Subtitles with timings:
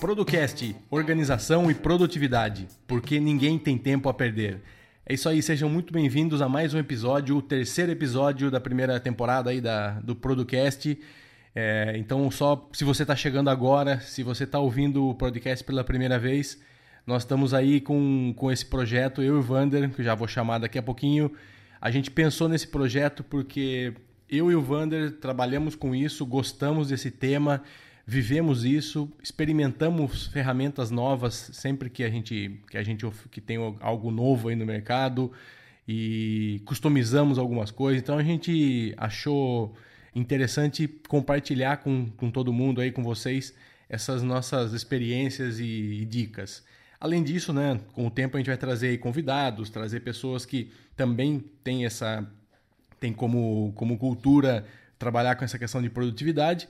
[0.00, 4.60] Producast, organização e produtividade, porque ninguém tem tempo a perder.
[5.04, 9.00] É isso aí, sejam muito bem-vindos a mais um episódio, o terceiro episódio da primeira
[9.00, 10.98] temporada aí da, do Producast.
[11.54, 15.84] É, então, só se você está chegando agora, se você está ouvindo o podcast pela
[15.84, 16.60] primeira vez,
[17.06, 20.58] nós estamos aí com, com esse projeto, eu e o Vander, que já vou chamar
[20.58, 21.32] daqui a pouquinho.
[21.80, 23.92] A gente pensou nesse projeto porque
[24.28, 27.62] eu e o Vander trabalhamos com isso, gostamos desse tema
[28.06, 34.10] vivemos isso, experimentamos ferramentas novas sempre que a gente que a gente que tem algo
[34.10, 35.32] novo aí no mercado
[35.86, 38.02] e customizamos algumas coisas.
[38.02, 39.74] Então a gente achou
[40.14, 43.54] interessante compartilhar com, com todo mundo aí com vocês
[43.88, 46.64] essas nossas experiências e, e dicas.
[47.00, 51.44] Além disso, né, com o tempo a gente vai trazer convidados, trazer pessoas que também
[51.64, 52.26] têm essa
[53.00, 54.64] tem como como cultura
[54.98, 56.68] trabalhar com essa questão de produtividade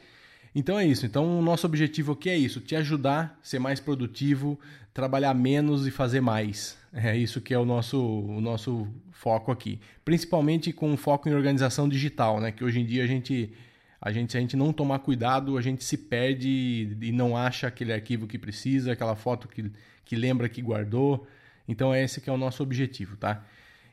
[0.55, 1.07] então é isso.
[1.07, 4.59] Então o nosso objetivo aqui é isso: te ajudar a ser mais produtivo,
[4.93, 6.77] trabalhar menos e fazer mais.
[6.95, 9.81] É isso que é o nosso, o nosso foco aqui.
[10.05, 12.53] Principalmente com foco em organização digital, né?
[12.53, 13.51] Que hoje em dia a gente,
[14.01, 17.67] a gente, se a gente não tomar cuidado, a gente se perde e não acha
[17.67, 19.71] aquele arquivo que precisa, aquela foto que,
[20.05, 21.27] que lembra que guardou.
[21.67, 23.43] Então é esse que é o nosso objetivo, tá?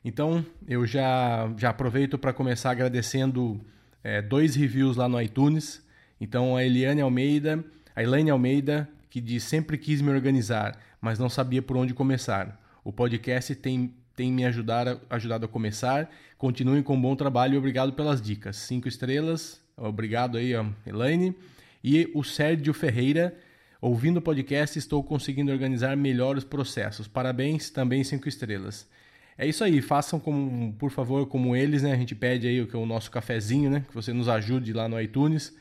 [0.04, 3.62] Então eu já, já aproveito para começar agradecendo
[4.04, 5.82] é, dois reviews lá no iTunes.
[6.20, 7.64] Então a Eliane Almeida,
[7.96, 12.60] a Elaine Almeida, que diz sempre quis me organizar, mas não sabia por onde começar.
[12.90, 16.10] O podcast tem, tem me ajudar, ajudado a começar.
[16.40, 18.56] Continuem com um bom trabalho e obrigado pelas dicas.
[18.56, 20.54] Cinco estrelas, obrigado aí,
[20.88, 21.36] Elaine.
[21.84, 23.38] E o Sérgio Ferreira,
[23.80, 27.08] ouvindo o podcast, estou conseguindo organizar melhor os processos.
[27.08, 28.90] Parabéns, também cinco estrelas.
[29.38, 31.94] É isso aí, façam como, por favor, como eles, né?
[31.94, 33.86] A gente pede aí o que o nosso cafezinho, né?
[33.88, 35.54] Que você nos ajude lá no iTunes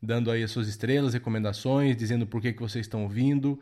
[0.00, 3.58] dando aí as suas estrelas, recomendações, dizendo por que, que vocês estão ouvindo,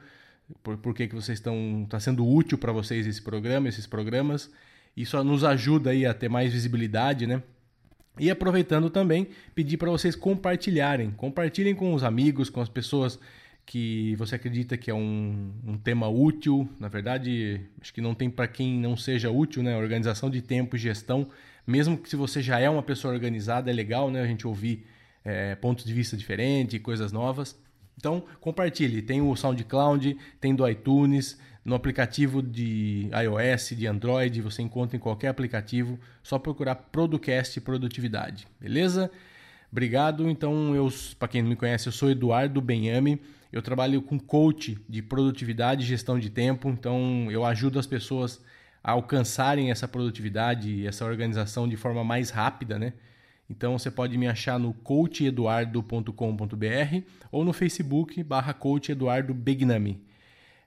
[0.63, 1.83] por, por que, que vocês estão.
[1.85, 4.51] está sendo útil para vocês esse programa, esses programas.
[4.97, 7.43] Isso nos ajuda aí a ter mais visibilidade, né?
[8.19, 11.11] E aproveitando também, pedir para vocês compartilharem.
[11.11, 13.19] Compartilhem com os amigos, com as pessoas
[13.67, 16.69] que você acredita que é um, um tema útil.
[16.79, 19.77] Na verdade, acho que não tem para quem não seja útil, né?
[19.77, 21.29] Organização de tempo e gestão.
[21.67, 24.21] Mesmo que se você já é uma pessoa organizada, é legal, né?
[24.21, 24.87] A gente ouvir
[25.25, 27.59] é, pontos de vista diferentes, coisas novas.
[27.97, 29.03] Então, compartilhe.
[29.03, 35.01] Tem o SoundCloud, tem do iTunes, no aplicativo de iOS, de Android, você encontra em
[35.01, 39.11] qualquer aplicativo, só procurar Producast Produtividade, beleza?
[39.73, 40.29] Obrigado.
[40.29, 43.21] Então, eu, para quem não me conhece, eu sou Eduardo Benhame.
[43.51, 46.69] Eu trabalho com coach de produtividade e gestão de tempo.
[46.69, 48.41] Então, eu ajudo as pessoas
[48.83, 52.93] a alcançarem essa produtividade essa organização de forma mais rápida, né?
[53.57, 60.03] Então você pode me achar no coacheduardo.com.br ou no Facebook barra coacheduardobegnami.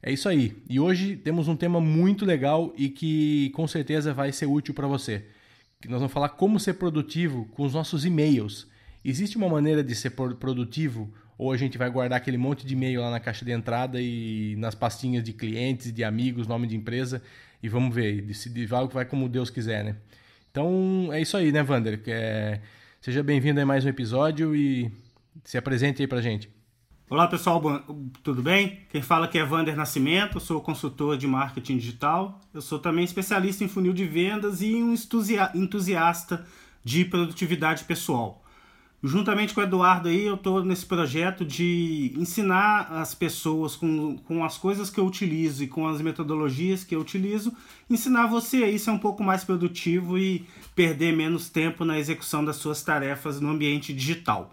[0.02, 0.56] É isso aí.
[0.70, 4.88] E hoje temos um tema muito legal e que com certeza vai ser útil para
[4.88, 5.26] você.
[5.86, 8.68] Nós vamos falar como ser produtivo com os nossos e-mails.
[9.04, 13.02] Existe uma maneira de ser produtivo ou a gente vai guardar aquele monte de e-mail
[13.02, 17.22] lá na caixa de entrada e nas pastinhas de clientes, de amigos, nome de empresa
[17.62, 19.98] e vamos ver, decidir vai como Deus quiser, né?
[20.58, 22.02] Então é isso aí, né, Vander?
[22.08, 22.60] É...
[23.00, 24.92] Seja bem-vindo a mais um episódio e
[25.44, 26.50] se apresente aí pra gente.
[27.08, 27.62] Olá pessoal,
[28.24, 28.80] tudo bem?
[28.90, 32.42] Quem fala aqui é Vander Nascimento, sou consultor de marketing digital.
[32.52, 34.96] Eu sou também especialista em funil de vendas e um
[35.54, 36.44] entusiasta
[36.84, 38.44] de produtividade pessoal.
[39.04, 44.44] Juntamente com o Eduardo aí, eu estou nesse projeto de ensinar as pessoas com, com
[44.44, 47.54] as coisas que eu utilizo e com as metodologias que eu utilizo,
[47.88, 52.56] ensinar você a ser um pouco mais produtivo e perder menos tempo na execução das
[52.56, 54.52] suas tarefas no ambiente digital.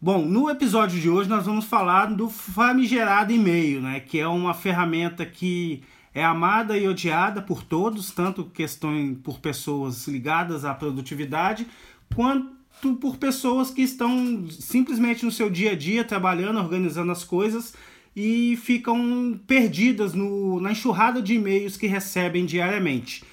[0.00, 4.54] Bom, no episódio de hoje nós vamos falar do famigerado e-mail, né, que é uma
[4.54, 11.64] ferramenta que é amada e odiada por todos, tanto questões por pessoas ligadas à produtividade,
[12.12, 12.61] quanto
[13.00, 17.74] por pessoas que estão simplesmente no seu dia a dia trabalhando, organizando as coisas
[18.14, 23.24] e ficam perdidas no, na enxurrada de e-mails que recebem diariamente.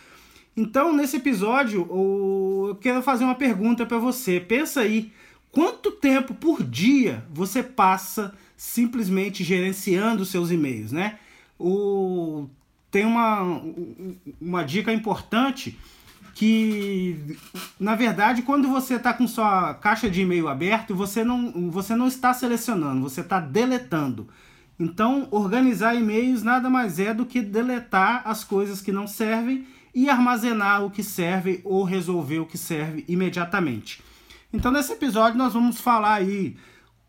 [0.56, 4.40] Então, nesse episódio, eu quero fazer uma pergunta para você.
[4.40, 5.12] Pensa aí,
[5.52, 11.18] quanto tempo por dia você passa simplesmente gerenciando seus e-mails, né?
[11.58, 12.48] O,
[12.92, 13.62] tem uma,
[14.40, 15.78] uma dica importante
[16.40, 17.38] que,
[17.78, 22.08] na verdade, quando você está com sua caixa de e-mail aberto, você não, você não
[22.08, 24.26] está selecionando, você está deletando.
[24.80, 30.10] Então, organizar e-mails nada mais é do que deletar as coisas que não servem e
[30.10, 34.02] armazenar o que serve ou resolver o que serve imediatamente.
[34.54, 36.56] Então, nesse episódio, nós vamos falar aí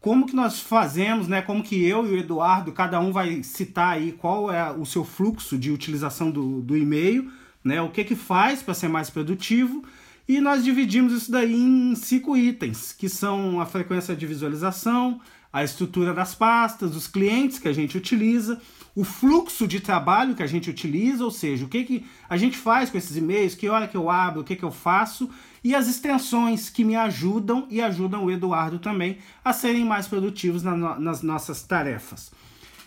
[0.01, 1.41] como que nós fazemos, né?
[1.41, 5.05] Como que eu e o Eduardo, cada um vai citar aí qual é o seu
[5.05, 7.31] fluxo de utilização do, do e-mail
[7.65, 7.81] né?
[7.83, 9.85] O que que faz para ser mais produtivo?
[10.29, 15.21] E nós dividimos isso daí em cinco itens, que são a frequência de visualização,
[15.53, 18.61] a estrutura das pastas, os clientes que a gente utiliza,
[18.95, 22.57] o fluxo de trabalho que a gente utiliza, ou seja, o que, que a gente
[22.57, 25.29] faz com esses e-mails, que hora que eu abro, o que, que eu faço,
[25.63, 30.63] e as extensões que me ajudam e ajudam o Eduardo também a serem mais produtivos
[30.63, 32.31] na, nas nossas tarefas.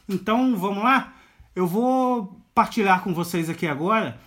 [0.07, 1.13] Então vamos lá?
[1.55, 4.19] Eu vou partilhar com vocês aqui agora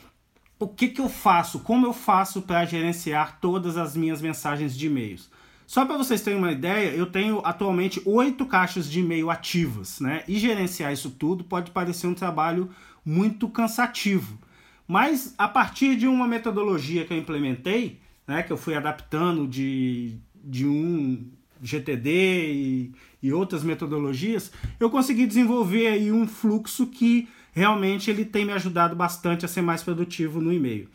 [0.59, 4.87] o que, que eu faço, como eu faço para gerenciar todas as minhas mensagens de
[4.87, 5.31] e-mails.
[5.67, 10.23] Só para vocês terem uma ideia, eu tenho atualmente oito caixas de e-mail ativas, né?
[10.29, 12.71] E gerenciar isso tudo pode parecer um trabalho
[13.05, 14.39] muito cansativo.
[14.87, 20.17] Mas a partir de uma metodologia que eu implementei, né, que eu fui adaptando de,
[20.45, 21.27] de um
[21.61, 22.11] GTD
[22.53, 22.93] e,
[23.23, 28.95] e outras metodologias, eu consegui desenvolver aí um fluxo que realmente ele tem me ajudado
[28.95, 30.91] bastante a ser mais produtivo no e-mail.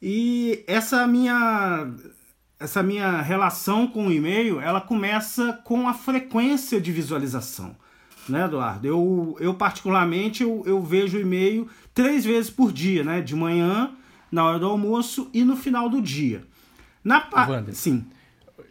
[0.00, 1.92] E essa minha
[2.60, 7.76] essa minha relação com o e-mail, ela começa com a frequência de visualização,
[8.28, 8.86] né, Eduardo?
[8.86, 13.20] Eu, eu particularmente, eu, eu vejo o e-mail três vezes por dia, né?
[13.20, 13.92] De manhã,
[14.30, 16.44] na hora do almoço e no final do dia.
[17.02, 17.74] Na parte...
[17.74, 18.06] Sim.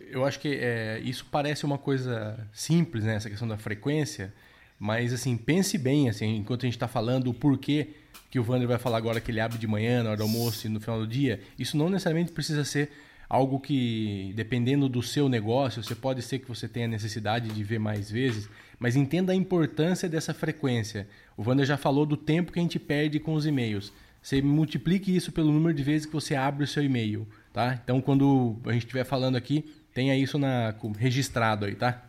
[0.10, 3.16] Eu acho que é, isso parece uma coisa simples, né?
[3.16, 4.34] Essa questão da frequência,
[4.80, 7.90] mas, assim, pense bem, assim, enquanto a gente está falando o porquê
[8.30, 10.68] que o Wander vai falar agora que ele abre de manhã, na hora do almoço
[10.68, 12.92] e no final do dia, isso não necessariamente precisa ser
[13.30, 17.80] algo que, dependendo do seu negócio, você pode ser que você tenha necessidade de ver
[17.80, 21.08] mais vezes, mas entenda a importância dessa frequência.
[21.36, 23.92] O Wander já falou do tempo que a gente perde com os e-mails.
[24.22, 27.80] Você multiplique isso pelo número de vezes que você abre o seu e-mail, tá?
[27.84, 32.04] Então, quando a gente estiver falando aqui, tenha isso na, registrado aí, tá?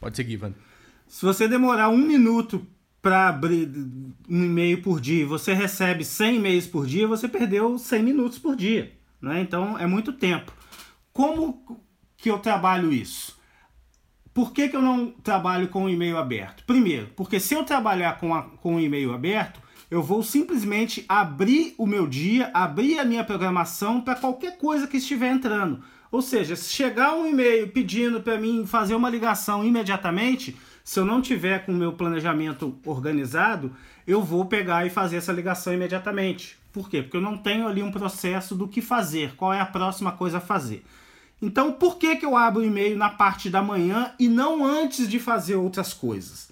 [0.00, 0.58] Pode seguir, Wander.
[1.14, 2.66] Se você demorar um minuto
[3.00, 3.70] para abrir
[4.28, 8.36] um e-mail por dia e você recebe 100 e-mails por dia, você perdeu 100 minutos
[8.36, 8.92] por dia.
[9.22, 9.40] Né?
[9.40, 10.52] Então é muito tempo.
[11.12, 11.80] Como
[12.16, 13.38] que eu trabalho isso?
[14.34, 16.64] Por que, que eu não trabalho com o e-mail aberto?
[16.64, 21.76] Primeiro, porque se eu trabalhar com, a, com o e-mail aberto, eu vou simplesmente abrir
[21.78, 25.80] o meu dia, abrir a minha programação para qualquer coisa que estiver entrando.
[26.10, 31.04] Ou seja, se chegar um e-mail pedindo para mim fazer uma ligação imediatamente, se eu
[31.06, 33.74] não tiver com o meu planejamento organizado,
[34.06, 36.58] eu vou pegar e fazer essa ligação imediatamente.
[36.70, 37.00] Por quê?
[37.02, 40.36] Porque eu não tenho ali um processo do que fazer, qual é a próxima coisa
[40.36, 40.84] a fazer.
[41.40, 45.08] Então, por que, que eu abro o e-mail na parte da manhã e não antes
[45.08, 46.50] de fazer outras coisas?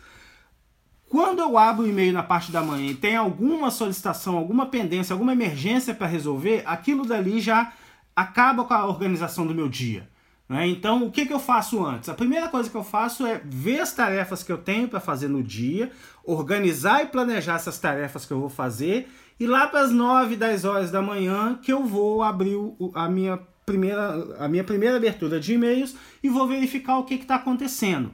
[1.10, 5.12] Quando eu abro o e-mail na parte da manhã e tem alguma solicitação, alguma pendência,
[5.12, 7.70] alguma emergência para resolver, aquilo dali já
[8.16, 10.08] acaba com a organização do meu dia.
[10.52, 10.68] Né?
[10.68, 12.10] Então, o que, que eu faço antes?
[12.10, 15.26] A primeira coisa que eu faço é ver as tarefas que eu tenho para fazer
[15.26, 15.90] no dia,
[16.22, 19.08] organizar e planejar essas tarefas que eu vou fazer,
[19.40, 23.08] e lá para as 9, 10 horas da manhã que eu vou abrir o, a,
[23.08, 28.12] minha primeira, a minha primeira abertura de e-mails e vou verificar o que está acontecendo.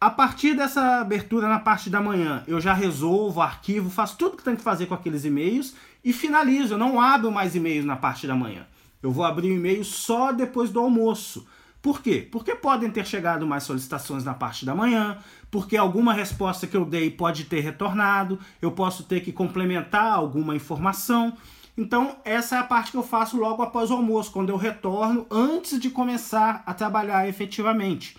[0.00, 4.42] A partir dessa abertura na parte da manhã, eu já resolvo, arquivo, faço tudo que
[4.42, 6.74] tem que fazer com aqueles e-mails e finalizo.
[6.74, 8.66] Eu não abro mais e-mails na parte da manhã.
[9.04, 11.46] Eu vou abrir o e-mail só depois do almoço.
[11.82, 12.26] Por quê?
[12.32, 15.18] Porque podem ter chegado mais solicitações na parte da manhã,
[15.50, 20.56] porque alguma resposta que eu dei pode ter retornado, eu posso ter que complementar alguma
[20.56, 21.36] informação.
[21.76, 25.26] Então, essa é a parte que eu faço logo após o almoço, quando eu retorno
[25.30, 28.16] antes de começar a trabalhar efetivamente.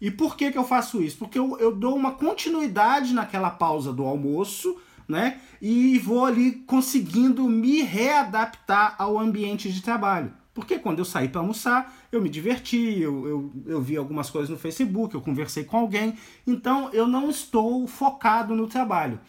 [0.00, 1.18] E por que, que eu faço isso?
[1.18, 5.40] Porque eu, eu dou uma continuidade naquela pausa do almoço né?
[5.60, 10.32] E vou ali conseguindo me readaptar ao ambiente de trabalho.
[10.52, 14.50] Porque quando eu saí para almoçar, eu me diverti, eu, eu, eu vi algumas coisas
[14.50, 19.20] no Facebook, eu conversei com alguém, então eu não estou focado no trabalho.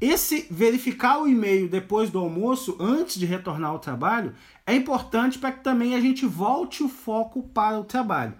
[0.00, 4.32] Esse verificar o e-mail depois do almoço, antes de retornar ao trabalho,
[4.66, 8.32] é importante para que também a gente volte o foco para o trabalho.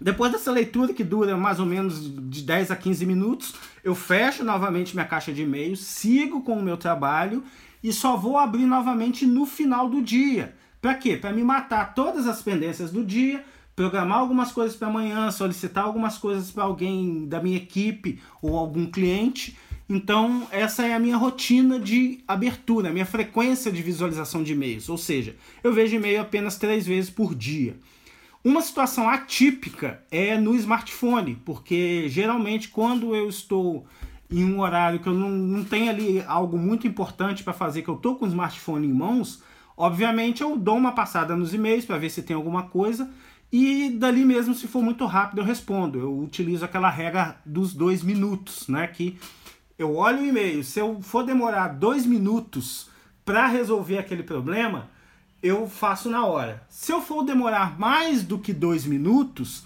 [0.00, 4.42] Depois dessa leitura, que dura mais ou menos de 10 a 15 minutos, eu fecho
[4.42, 7.44] novamente minha caixa de e-mails, sigo com o meu trabalho
[7.82, 10.54] e só vou abrir novamente no final do dia.
[10.82, 11.16] Para quê?
[11.16, 13.44] Para me matar todas as pendências do dia,
[13.76, 18.86] programar algumas coisas para amanhã, solicitar algumas coisas para alguém da minha equipe ou algum
[18.86, 19.56] cliente
[19.88, 24.88] Então, essa é a minha rotina de abertura, a minha frequência de visualização de e-mails.
[24.88, 27.76] Ou seja, eu vejo e-mail apenas três vezes por dia.
[28.44, 33.86] Uma situação atípica é no smartphone, porque geralmente quando eu estou
[34.30, 37.88] em um horário que eu não, não tenho ali algo muito importante para fazer, que
[37.88, 39.42] eu estou com o smartphone em mãos,
[39.74, 43.10] obviamente eu dou uma passada nos e-mails para ver se tem alguma coisa
[43.50, 45.98] e dali mesmo, se for muito rápido, eu respondo.
[45.98, 48.86] Eu utilizo aquela regra dos dois minutos, né?
[48.88, 49.16] Que
[49.78, 52.90] eu olho o e-mail, se eu for demorar dois minutos
[53.24, 54.90] para resolver aquele problema,
[55.44, 56.62] eu faço na hora.
[56.70, 59.62] Se eu for demorar mais do que dois minutos,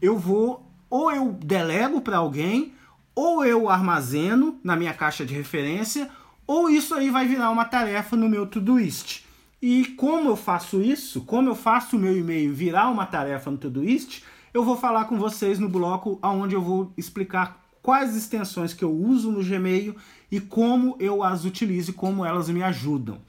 [0.00, 2.74] eu vou ou eu delego para alguém,
[3.14, 6.10] ou eu armazeno na minha caixa de referência,
[6.46, 9.24] ou isso aí vai virar uma tarefa no meu Todoist.
[9.62, 13.56] E como eu faço isso, como eu faço o meu e-mail virar uma tarefa no
[13.56, 18.84] Todoist, eu vou falar com vocês no bloco onde eu vou explicar quais extensões que
[18.84, 19.96] eu uso no Gmail
[20.30, 23.22] e como eu as utilizo e como elas me ajudam.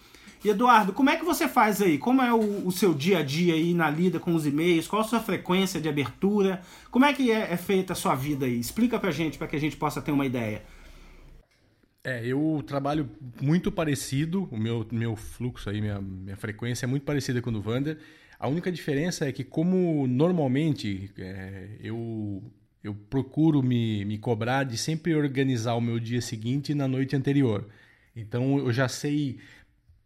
[0.45, 1.97] E Eduardo, como é que você faz aí?
[1.97, 4.87] Como é o, o, seu dia a dia aí na lida com os e-mails?
[4.87, 6.61] Qual a sua frequência de abertura?
[6.91, 8.59] Como é que é, é feita a sua vida aí?
[8.59, 10.61] Explica pra gente, para que a gente possa ter uma ideia.
[12.03, 13.09] É, eu trabalho
[13.41, 17.53] muito parecido, o meu, meu fluxo aí, minha, minha frequência é muito parecida com o
[17.53, 17.97] do Vander.
[18.37, 22.43] A única diferença é que, como normalmente é, eu,
[22.83, 27.67] eu procuro me, me cobrar de sempre organizar o meu dia seguinte na noite anterior.
[28.15, 29.39] Então eu já sei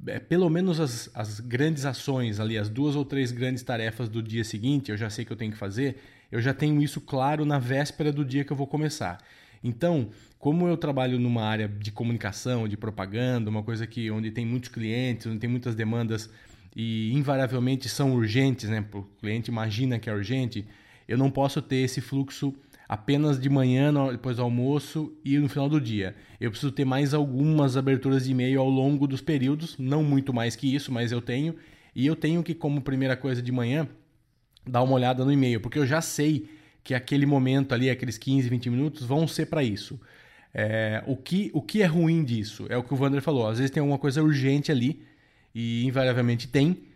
[0.07, 4.21] é, pelo menos as, as grandes ações ali, as duas ou três grandes tarefas do
[4.21, 5.97] dia seguinte, eu já sei que eu tenho que fazer,
[6.31, 9.17] eu já tenho isso claro na véspera do dia que eu vou começar.
[9.63, 14.45] Então, como eu trabalho numa área de comunicação, de propaganda, uma coisa que onde tem
[14.45, 16.29] muitos clientes, onde tem muitas demandas
[16.75, 18.85] e invariavelmente são urgentes, né?
[18.93, 20.65] O cliente imagina que é urgente,
[21.07, 22.55] eu não posso ter esse fluxo
[22.89, 26.15] apenas de manhã, depois do almoço e no final do dia.
[26.41, 30.55] Eu preciso ter mais algumas aberturas de e-mail ao longo dos períodos, não muito mais
[30.55, 31.55] que isso, mas eu tenho.
[31.95, 33.87] E eu tenho que, como primeira coisa de manhã,
[34.67, 36.49] dar uma olhada no e-mail, porque eu já sei
[36.83, 39.99] que aquele momento ali, aqueles 15, 20 minutos, vão ser para isso.
[40.51, 42.65] É, o, que, o que é ruim disso?
[42.69, 43.47] É o que o Wander falou.
[43.47, 45.03] Às vezes tem alguma coisa urgente ali,
[45.53, 46.89] e invariavelmente tem,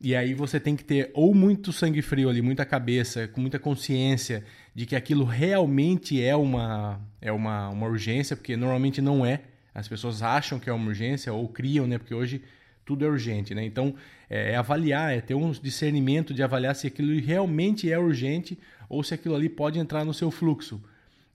[0.00, 3.58] e aí você tem que ter ou muito sangue frio ali, muita cabeça, com muita
[3.58, 4.44] consciência
[4.76, 9.40] de que aquilo realmente é uma, é uma, uma urgência, porque normalmente não é.
[9.74, 11.96] As pessoas acham que é uma urgência ou criam, né?
[11.96, 12.42] Porque hoje
[12.84, 13.64] tudo é urgente, né?
[13.64, 13.94] Então
[14.28, 19.02] é, é avaliar, é ter um discernimento de avaliar se aquilo realmente é urgente ou
[19.02, 20.78] se aquilo ali pode entrar no seu fluxo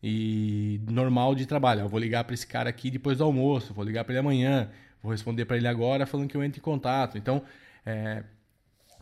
[0.04, 1.82] e normal de trabalho.
[1.82, 4.70] Eu vou ligar para esse cara aqui depois do almoço, vou ligar para ele amanhã,
[5.02, 7.18] vou responder para ele agora falando que eu entro em contato.
[7.18, 7.42] Então,
[7.84, 8.22] é,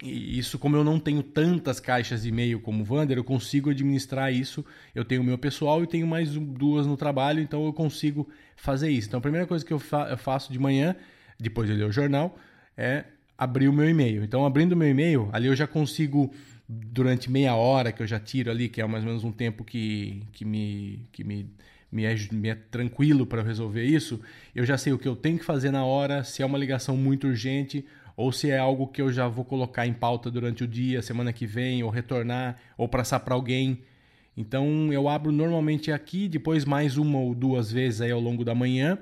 [0.02, 3.70] e isso, como eu não tenho tantas caixas de e-mail como o Vander, eu consigo
[3.70, 4.66] administrar isso.
[4.94, 8.90] Eu tenho o meu pessoal e tenho mais duas no trabalho, então eu consigo fazer
[8.90, 9.08] isso.
[9.08, 10.96] Então a primeira coisa que eu, fa eu faço de manhã,
[11.40, 12.38] depois de ler o jornal,
[12.78, 13.06] é
[13.38, 14.24] abrir o meu e-mail.
[14.24, 16.34] Então, abrindo o meu e-mail, ali eu já consigo,
[16.68, 19.64] durante meia hora que eu já tiro ali, que é mais ou menos um tempo
[19.64, 21.08] que, que me.
[21.12, 21.50] Que me
[21.92, 24.22] me é, me é, tranquilo para resolver isso,
[24.54, 26.96] eu já sei o que eu tenho que fazer na hora, se é uma ligação
[26.96, 27.84] muito urgente
[28.20, 31.32] ou se é algo que eu já vou colocar em pauta durante o dia, semana
[31.32, 33.80] que vem, ou retornar, ou passar para alguém.
[34.36, 38.54] Então eu abro normalmente aqui, depois mais uma ou duas vezes aí ao longo da
[38.54, 39.00] manhã,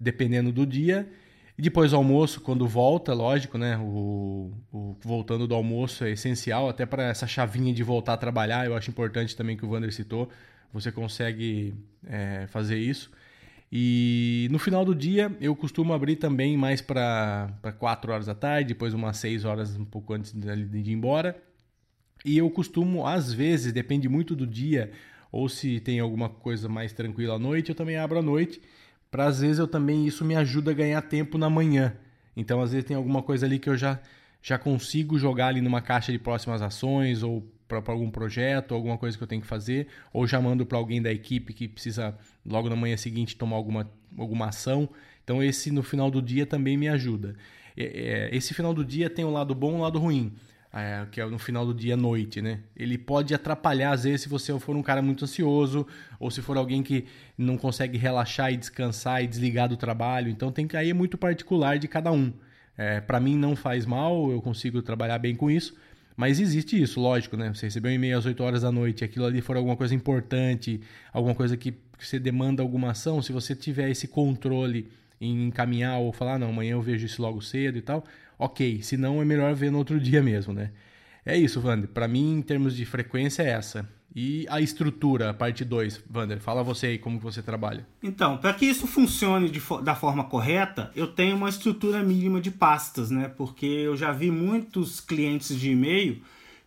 [0.00, 1.08] dependendo do dia.
[1.56, 3.78] E depois do almoço, quando volta, lógico, né?
[3.78, 8.66] O, o voltando do almoço é essencial, até para essa chavinha de voltar a trabalhar.
[8.66, 10.28] Eu acho importante também que o Wander citou.
[10.72, 11.72] Você consegue
[12.04, 13.12] é, fazer isso.
[13.72, 18.68] E no final do dia eu costumo abrir também mais para 4 horas da tarde,
[18.68, 20.48] depois umas 6 horas um pouco antes de,
[20.78, 21.40] ir embora.
[22.24, 24.90] E eu costumo, às vezes, depende muito do dia,
[25.32, 28.60] ou se tem alguma coisa mais tranquila à noite, eu também abro à noite.
[29.10, 31.96] Para às vezes eu também isso me ajuda a ganhar tempo na manhã.
[32.36, 34.00] Então às vezes tem alguma coisa ali que eu já
[34.42, 37.46] já consigo jogar ali numa caixa de próximas ações ou
[37.80, 41.00] para algum projeto, alguma coisa que eu tenho que fazer, ou já mando para alguém
[41.00, 44.88] da equipe que precisa logo na manhã seguinte tomar alguma, alguma ação.
[45.22, 47.36] Então esse no final do dia também me ajuda.
[47.76, 50.32] Esse final do dia tem um lado bom um lado ruim.
[50.72, 52.60] É, que é no final do dia à noite, né?
[52.76, 55.84] Ele pode atrapalhar, às vezes, se você for um cara muito ansioso,
[56.20, 60.30] ou se for alguém que não consegue relaxar e descansar e desligar do trabalho.
[60.30, 62.32] Então tem que aí é muito particular de cada um.
[62.78, 65.74] É, para mim não faz mal, eu consigo trabalhar bem com isso.
[66.16, 67.52] Mas existe isso, lógico, né?
[67.52, 70.80] Você recebeu um e-mail às 8 horas da noite, aquilo ali for alguma coisa importante,
[71.12, 74.88] alguma coisa que, que você demanda alguma ação, se você tiver esse controle
[75.20, 78.04] em encaminhar ou falar, não, amanhã eu vejo isso logo cedo e tal,
[78.38, 78.82] ok.
[78.82, 80.70] Se não, é melhor ver no outro dia mesmo, né?
[81.24, 81.88] É isso, Wander.
[81.88, 83.88] Para mim, em termos de frequência, é essa.
[84.14, 87.86] E a estrutura, parte 2, Vander, fala você aí como você trabalha.
[88.02, 92.50] Então, para que isso funcione de, da forma correta, eu tenho uma estrutura mínima de
[92.50, 93.28] pastas, né?
[93.28, 96.22] Porque eu já vi muitos clientes de e-mail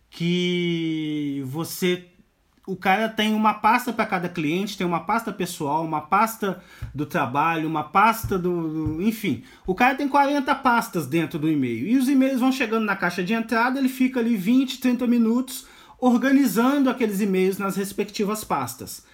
[0.08, 2.06] que você
[2.66, 6.62] o cara tem uma pasta para cada cliente, tem uma pasta pessoal, uma pasta
[6.94, 11.86] do trabalho, uma pasta do, do, Enfim, o cara tem 40 pastas dentro do e-mail.
[11.86, 15.66] E os e-mails vão chegando na caixa de entrada, ele fica ali 20, 30 minutos
[15.98, 19.04] organizando aqueles e-mails nas respectivas pastas.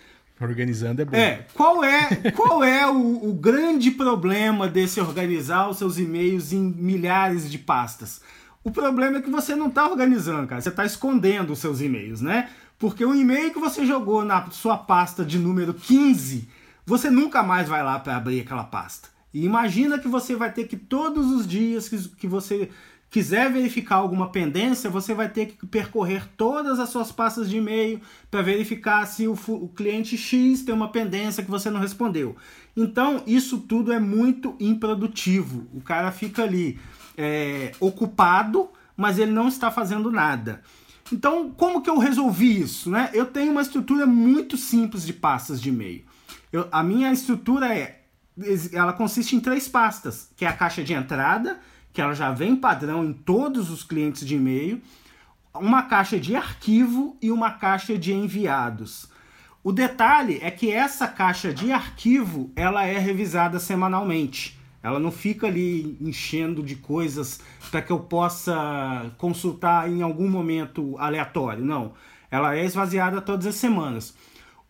[0.41, 1.17] Organizando é bom.
[1.17, 6.61] É, qual é, qual é o, o grande problema desse organizar os seus e-mails em
[6.61, 8.23] milhares de pastas?
[8.65, 10.61] O problema é que você não está organizando, cara.
[10.61, 12.51] Você está escondendo os seus e-mails, né?
[12.79, 16.49] Porque o e-mail que você jogou na sua pasta de número 15,
[16.87, 19.09] você nunca mais vai lá para abrir aquela pasta.
[19.33, 22.71] E imagina que você vai ter que todos os dias que, que você
[23.11, 28.00] quiser verificar alguma pendência, você vai ter que percorrer todas as suas pastas de e-mail
[28.31, 32.37] para verificar se o, o, cliente X tem uma pendência que você não respondeu.
[32.76, 35.67] Então, isso tudo é muito improdutivo.
[35.75, 36.79] O cara fica ali
[37.19, 40.62] é, ocupado, mas ele não está fazendo nada.
[41.12, 42.88] Então, como que eu resolvi isso?
[42.88, 43.11] Né?
[43.12, 46.05] Eu tenho uma estrutura muito simples de pastas de e-mail.
[46.71, 48.02] A minha estrutura é,
[48.73, 51.59] ela consiste em três pastas, que é a caixa de entrada,
[51.92, 54.80] que ela já vem padrão em todos os clientes de e-mail,
[55.54, 59.09] uma caixa de arquivo e uma caixa de enviados.
[59.62, 64.59] O detalhe é que essa caixa de arquivo ela é revisada semanalmente.
[64.82, 70.97] Ela não fica ali enchendo de coisas para que eu possa consultar em algum momento
[70.99, 71.62] aleatório.
[71.62, 71.92] Não.
[72.30, 74.14] Ela é esvaziada todas as semanas.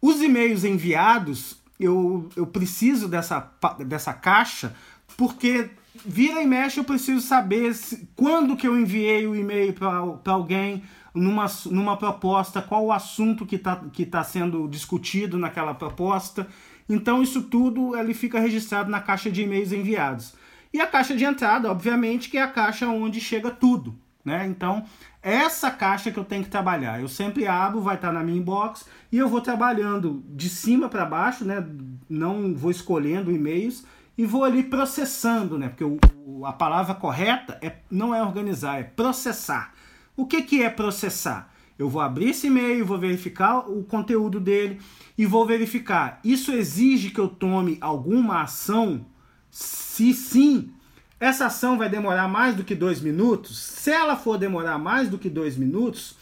[0.03, 3.49] Os e-mails enviados, eu, eu preciso dessa,
[3.87, 4.75] dessa caixa
[5.17, 10.33] porque vira e mexe eu preciso saber se, quando que eu enviei o e-mail para
[10.33, 10.83] alguém
[11.15, 16.47] numa, numa proposta, qual o assunto que está que tá sendo discutido naquela proposta.
[16.89, 20.35] Então isso tudo ele fica registrado na caixa de e-mails enviados.
[20.73, 23.99] E a caixa de entrada, obviamente, que é a caixa onde chega tudo.
[24.25, 24.47] Né?
[24.47, 24.85] Então,
[25.23, 27.01] essa caixa que eu tenho que trabalhar.
[27.01, 31.05] Eu sempre abro, vai estar na minha inbox e eu vou trabalhando de cima para
[31.05, 31.67] baixo, né?
[32.09, 33.85] não vou escolhendo e-mails
[34.21, 35.71] e vou ali processando, né?
[35.71, 39.73] porque o, a palavra correta é, não é organizar, é processar.
[40.15, 41.51] O que, que é processar?
[41.79, 44.79] Eu vou abrir esse e-mail, vou verificar o conteúdo dele
[45.17, 46.21] e vou verificar.
[46.23, 49.07] Isso exige que eu tome alguma ação?
[49.51, 50.71] Se sim,
[51.19, 53.59] essa ação vai demorar mais do que dois minutos?
[53.59, 56.15] Se ela for demorar mais do que dois minutos,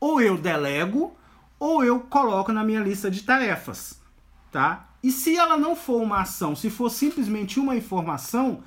[0.00, 1.16] ou eu delego
[1.60, 4.02] ou eu coloco na minha lista de tarefas,
[4.50, 4.88] tá?
[5.04, 8.62] E se ela não for uma ação, se for simplesmente uma informação,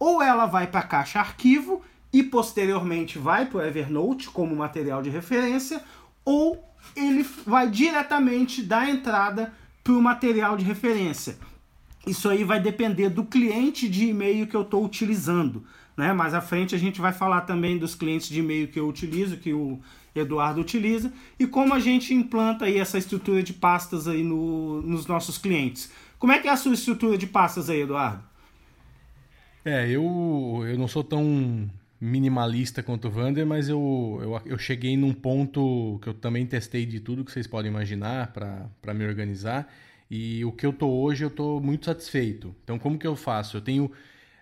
[0.00, 5.02] ou ela vai para a caixa arquivo e posteriormente vai para o Evernote como material
[5.02, 5.84] de referência,
[6.24, 6.64] ou
[6.96, 9.52] ele vai diretamente dar entrada
[9.84, 11.36] para o material de referência.
[12.06, 15.62] Isso aí vai depender do cliente de e-mail que eu estou utilizando.
[15.94, 16.10] Né?
[16.14, 19.36] Mais à frente a gente vai falar também dos clientes de e-mail que eu utilizo,
[19.36, 19.78] que o
[20.14, 25.06] Eduardo utiliza, e como a gente implanta aí essa estrutura de pastas aí no, nos
[25.06, 25.90] nossos clientes.
[26.18, 28.22] Como é que é a sua estrutura de pastas aí, Eduardo?
[29.64, 31.70] É, eu, eu não sou tão
[32.00, 36.84] minimalista quanto o Vander, mas eu, eu, eu cheguei num ponto que eu também testei
[36.84, 39.72] de tudo que vocês podem imaginar para me organizar.
[40.10, 42.54] E o que eu tô hoje, eu tô muito satisfeito.
[42.64, 43.56] Então, como que eu faço?
[43.56, 43.90] Eu tenho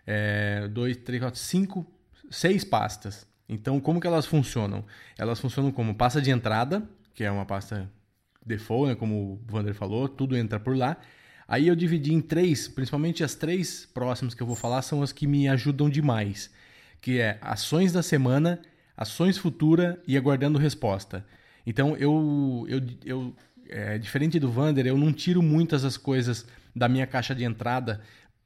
[0.07, 1.87] é, dois, três, quatro, cinco,
[2.31, 3.30] seis pastas.
[3.51, 4.85] Então, como que elas funcionam?
[5.19, 6.83] Elas funcionam como pasta de entrada,
[7.15, 7.91] que é uma pasta
[8.47, 10.97] default, né, como o Vander falou, tudo entra por lá.
[11.47, 15.13] Aí eu dividi em três, principalmente as três próximas que eu vou falar são as
[15.13, 16.51] que me ajudam demais
[17.01, 18.61] que é ações da semana,
[18.97, 21.25] ações futura e aguardando resposta.
[21.67, 23.37] Então eu, eu, eu
[23.69, 28.01] é, diferente do Vander, eu não tiro muitas as coisas da minha caixa de entrada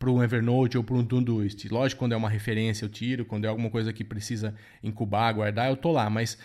[0.05, 1.67] para um Evernote ou para um Todoist.
[1.71, 5.71] Lógico, quando é uma referência eu tiro, quando é alguma coisa que precisa incubar, guardar,
[5.71, 6.11] eu tô lá.
[6.11, 6.37] Mas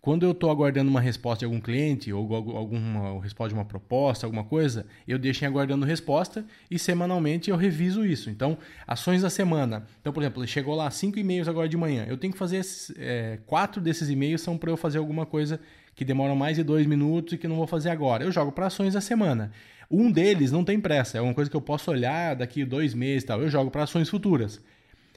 [0.00, 4.26] quando eu estou aguardando uma resposta de algum cliente ou alguma resposta de uma proposta,
[4.26, 8.30] alguma coisa, eu deixo em aguardando resposta e semanalmente eu reviso isso.
[8.30, 9.86] Então, ações da semana.
[10.00, 12.04] Então, por exemplo, chegou lá cinco e-mails agora de manhã.
[12.08, 12.62] Eu tenho que fazer
[12.98, 15.60] é, quatro desses e-mails são para eu fazer alguma coisa
[15.94, 18.24] que demora mais de dois minutos e que não vou fazer agora.
[18.24, 19.52] Eu jogo para ações da semana.
[19.90, 23.24] Um deles não tem pressa, é uma coisa que eu posso olhar daqui dois meses,
[23.24, 23.40] tal.
[23.40, 24.60] Eu jogo para ações futuras.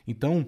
[0.08, 0.48] Então,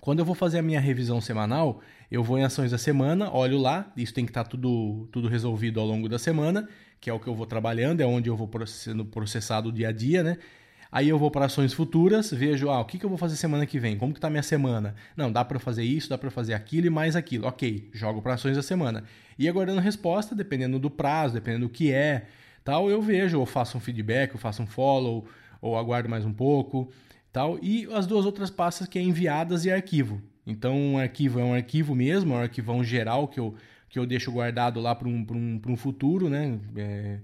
[0.00, 1.80] quando eu vou fazer a minha revisão semanal,
[2.10, 5.28] eu vou em ações da semana, olho lá, isso tem que estar tá tudo, tudo
[5.28, 6.68] resolvido ao longo da semana,
[7.00, 9.92] que é o que eu vou trabalhando, é onde eu vou sendo processado dia a
[9.92, 10.38] dia, né?
[10.90, 13.66] Aí eu vou para ações futuras, vejo ah, o que, que eu vou fazer semana
[13.66, 14.94] que vem, como que tá minha semana.
[15.14, 17.46] Não, dá para fazer isso, dá para fazer aquilo e mais aquilo.
[17.46, 19.04] Ok, jogo para ações da semana.
[19.38, 22.26] E aguardando resposta, dependendo do prazo, dependendo do que é,
[22.68, 25.26] tal, eu vejo, ou faço um feedback, ou faço um follow,
[25.58, 26.92] ou aguardo mais um pouco,
[27.32, 27.58] tal.
[27.62, 30.20] E as duas outras pastas que é enviadas e arquivo.
[30.46, 33.54] Então, um arquivo é um arquivo mesmo, é um arquivão geral que eu,
[33.88, 36.60] que eu deixo guardado lá para um, um, um futuro, né?
[36.76, 37.20] É,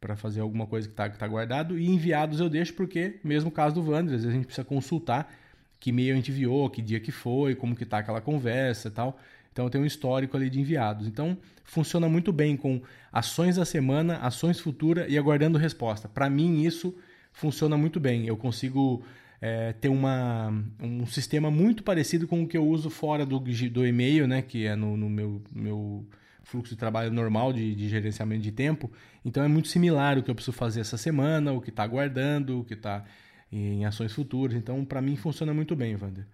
[0.00, 1.78] para fazer alguma coisa que está que tá guardado.
[1.78, 5.30] E enviados eu deixo porque, mesmo caso do Wander, às vezes a gente precisa consultar
[5.78, 8.90] que e-mail a gente enviou, que dia que foi, como que tá aquela conversa e
[8.90, 9.18] tal.
[9.56, 11.06] Então tem um histórico ali de enviados.
[11.06, 16.06] Então funciona muito bem com ações da semana, ações futuras e aguardando resposta.
[16.06, 16.94] Para mim isso
[17.32, 18.26] funciona muito bem.
[18.26, 19.02] Eu consigo
[19.40, 23.86] é, ter uma, um sistema muito parecido com o que eu uso fora do, do
[23.86, 24.42] e-mail, né?
[24.42, 26.06] Que é no, no meu, meu
[26.44, 28.92] fluxo de trabalho normal de, de, gerenciamento de tempo.
[29.24, 32.60] Então é muito similar o que eu preciso fazer essa semana, o que está aguardando,
[32.60, 33.06] o que está
[33.50, 34.54] em ações futuras.
[34.54, 36.26] Então, para mim, funciona muito bem, Wander.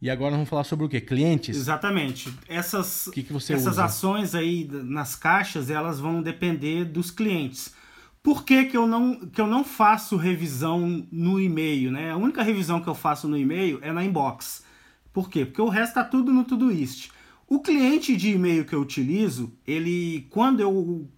[0.00, 1.00] E agora vamos falar sobre o que?
[1.00, 1.56] Clientes?
[1.56, 2.32] Exatamente.
[2.48, 3.84] Essas, que que essas usa?
[3.84, 7.74] ações aí nas caixas, elas vão depender dos clientes.
[8.22, 11.90] Por que, que, eu, não, que eu não faço revisão no e-mail?
[11.92, 12.10] Né?
[12.10, 14.64] A única revisão que eu faço no e-mail é na inbox.
[15.12, 15.46] Por quê?
[15.46, 17.10] Porque o resto está tudo no Todoist.
[17.46, 21.08] O cliente de e-mail que eu utilizo, ele quando eu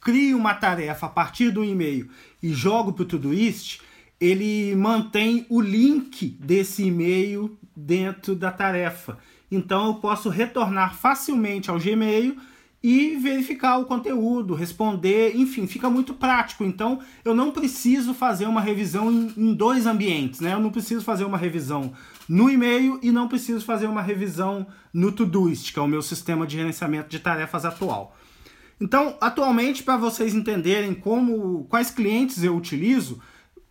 [0.00, 2.08] crio uma tarefa a partir do e-mail
[2.42, 3.80] e jogo para o Todoist,
[4.20, 9.18] ele mantém o link desse e-mail dentro da tarefa.
[9.50, 12.36] Então eu posso retornar facilmente ao Gmail
[12.82, 16.64] e verificar o conteúdo, responder, enfim, fica muito prático.
[16.64, 20.52] Então eu não preciso fazer uma revisão em, em dois ambientes, né?
[20.52, 21.92] Eu não preciso fazer uma revisão
[22.28, 26.46] no e-mail e não preciso fazer uma revisão no Todoist, que é o meu sistema
[26.46, 28.16] de gerenciamento de tarefas atual.
[28.80, 33.20] Então, atualmente, para vocês entenderem como quais clientes eu utilizo,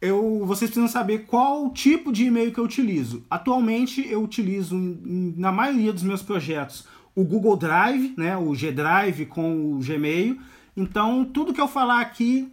[0.01, 3.23] eu, vocês precisam saber qual tipo de e-mail que eu utilizo.
[3.29, 9.25] Atualmente, eu utilizo, na maioria dos meus projetos, o Google Drive, né, o G Drive
[9.25, 10.39] com o Gmail.
[10.75, 12.51] Então, tudo que eu falar aqui,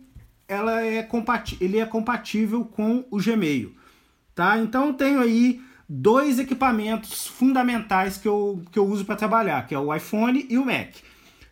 [0.48, 1.06] ela é
[1.60, 3.74] ele é compatível com o Gmail.
[4.34, 4.58] Tá?
[4.58, 9.74] Então, eu tenho aí dois equipamentos fundamentais que eu, que eu uso para trabalhar, que
[9.74, 10.94] é o iPhone e o Mac.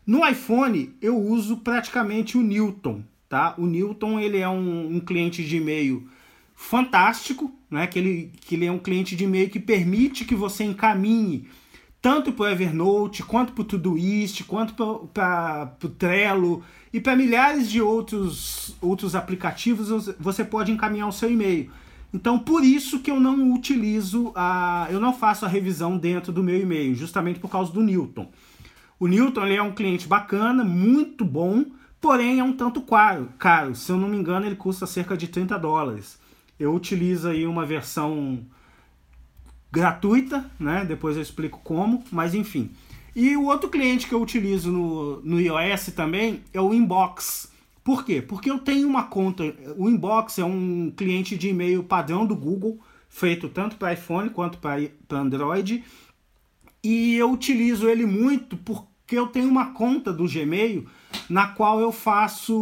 [0.06, 3.54] No iPhone eu uso praticamente o Newton, tá?
[3.56, 6.06] O Newton ele é um, um cliente de e-mail
[6.54, 7.86] fantástico, né?
[7.86, 11.48] Que ele, que ele é um cliente de e-mail que permite que você encaminhe
[12.02, 17.70] tanto para o Evernote, quanto para o Todoist, quanto para o Trello e para milhares
[17.70, 21.70] de outros, outros aplicativos você pode encaminhar o seu e-mail.
[22.12, 26.42] Então, por isso que eu não utilizo a, eu não faço a revisão dentro do
[26.42, 28.30] meu e-mail, justamente por causa do Newton.
[29.00, 31.64] O Newton ele é um cliente bacana, muito bom,
[32.02, 33.28] porém é um tanto caro.
[33.38, 33.74] caro.
[33.76, 36.18] Se eu não me engano, ele custa cerca de 30 dólares.
[36.58, 38.40] Eu utilizo aí uma versão
[39.70, 40.84] gratuita, né?
[40.84, 42.70] Depois eu explico como, mas enfim.
[43.14, 47.50] E o outro cliente que eu utilizo no, no iOS também é o Inbox.
[47.84, 48.20] Por quê?
[48.20, 49.44] Porque eu tenho uma conta.
[49.76, 54.58] O Inbox é um cliente de e-mail padrão do Google, feito tanto para iPhone quanto
[54.58, 55.84] para Android.
[56.82, 60.86] E eu utilizo ele muito porque eu tenho uma conta do Gmail
[61.28, 62.54] na qual eu faço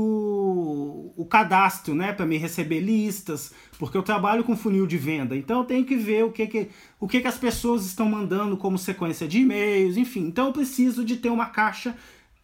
[1.17, 5.37] o cadastro, né, para me receber listas, porque eu trabalho com funil de venda.
[5.37, 8.57] Então eu tenho que ver o que que, o que, que as pessoas estão mandando
[8.57, 10.27] como sequência de e-mails, enfim.
[10.27, 11.97] Então eu preciso de ter uma caixa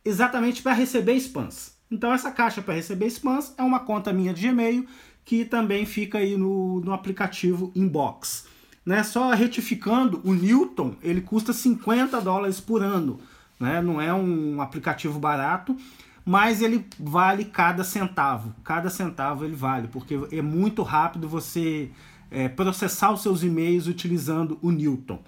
[0.05, 1.77] exatamente para receber spams.
[1.91, 4.87] Então essa caixa para receber spams é uma conta minha de Gmail
[5.25, 8.47] que também fica aí no, no aplicativo Inbox.
[8.85, 9.03] Né?
[9.03, 13.19] Só retificando, o Newton ele custa 50 dólares por ano.
[13.59, 13.81] Né?
[13.81, 15.77] Não é um aplicativo barato,
[16.25, 18.55] mas ele vale cada centavo.
[18.65, 21.91] Cada centavo ele vale, porque é muito rápido você
[22.31, 25.23] é, processar os seus e-mails utilizando o Newton.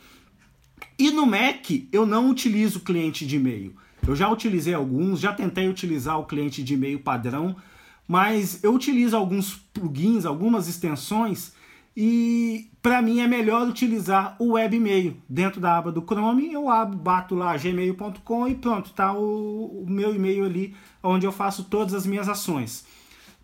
[0.98, 3.74] E no Mac eu não utilizo cliente de e-mail.
[4.06, 7.56] Eu já utilizei alguns, já tentei utilizar o cliente de e-mail padrão,
[8.06, 11.52] mas eu utilizo alguns plugins, algumas extensões
[11.96, 15.18] e para mim é melhor utilizar o webmail.
[15.28, 19.86] Dentro da aba do Chrome, eu abro, bato lá gmail.com e pronto, tá o, o
[19.86, 22.86] meu e-mail ali onde eu faço todas as minhas ações.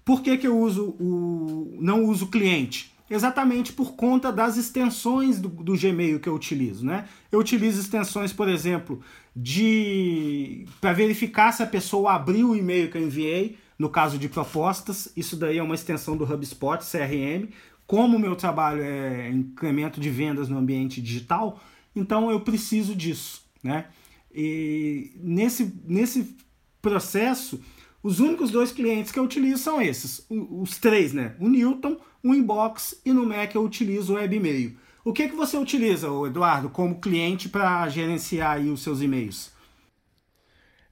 [0.03, 2.95] Por que, que eu uso o não uso cliente?
[3.11, 7.05] exatamente por conta das extensões do, do, Gmail que eu utilizo, né?
[7.31, 9.03] Eu utilizo extensões, por exemplo,
[9.37, 14.29] de para verificar se a pessoa abriu o e-mail que eu enviei, no caso de
[14.29, 17.49] propostas, isso daí é uma extensão do HubSpot CRM.
[17.87, 21.61] Como o meu trabalho é incremento de vendas no ambiente digital,
[21.95, 23.87] então eu preciso disso, né?
[24.35, 26.37] E nesse, nesse
[26.81, 27.61] processo,
[28.05, 31.35] Os únicos dois clientes que eu utilizo são esses, os três, né?
[31.41, 34.77] O Newton, o Inbox e no Mac eu utilizo o Webmail.
[35.03, 39.54] O que, que você utiliza, Eduardo, como cliente para gerenciar aí os seus e-mails?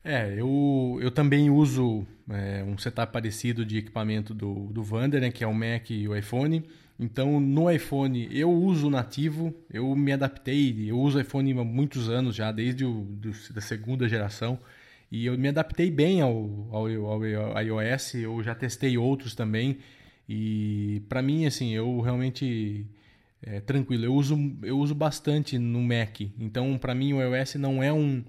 [0.05, 5.31] É, eu, eu também uso é, um setup parecido de equipamento do, do Vander, né,
[5.31, 6.65] que é o Mac e o iPhone.
[6.99, 12.35] Então, no iPhone, eu uso nativo, eu me adaptei, eu uso iPhone há muitos anos
[12.35, 13.07] já, desde o
[13.51, 14.59] da segunda geração,
[15.11, 17.25] e eu me adaptei bem ao, ao, ao
[17.63, 19.79] iOS, eu já testei outros também,
[20.29, 22.87] e para mim, assim, eu realmente
[23.43, 27.83] é tranquilo, eu uso, eu uso bastante no Mac, então para mim o iOS não
[27.83, 28.23] é um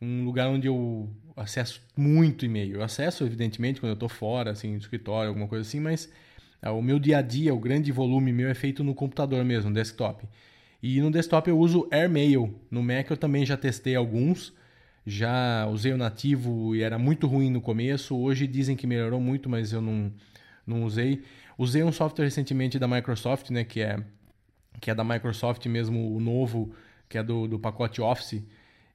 [0.00, 2.76] um lugar onde eu acesso muito e-mail.
[2.76, 6.10] Eu acesso, evidentemente, quando eu estou fora, assim, do escritório, alguma coisa assim, mas
[6.60, 9.70] ah, o meu dia a dia, o grande volume meu é feito no computador mesmo,
[9.70, 10.26] no desktop.
[10.82, 12.54] E no desktop eu uso AirMail.
[12.70, 14.52] No Mac eu também já testei alguns.
[15.06, 18.16] Já usei o nativo e era muito ruim no começo.
[18.16, 20.12] Hoje dizem que melhorou muito, mas eu não,
[20.66, 21.22] não usei.
[21.56, 24.00] Usei um software recentemente da Microsoft, né, que é
[24.80, 26.72] que é da Microsoft mesmo, o novo,
[27.08, 28.44] que é do, do pacote Office,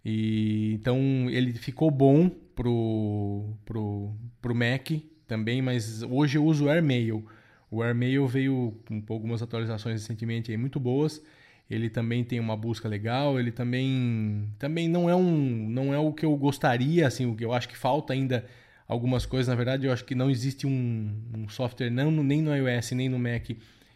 [0.06, 4.89] e então ele ficou bom pro, pro, pro Mac
[5.28, 7.26] também, mas hoje eu uso o AirMail.
[7.72, 11.22] O AirMail veio com algumas atualizações recentemente aí muito boas.
[11.70, 16.13] Ele também tem uma busca legal, ele também também não é um não é o
[16.13, 18.46] que eu gostaria, assim, o que eu acho que falta ainda
[18.88, 22.56] algumas coisas, na verdade, eu acho que não existe um, um software não nem no
[22.56, 23.50] iOS nem no Mac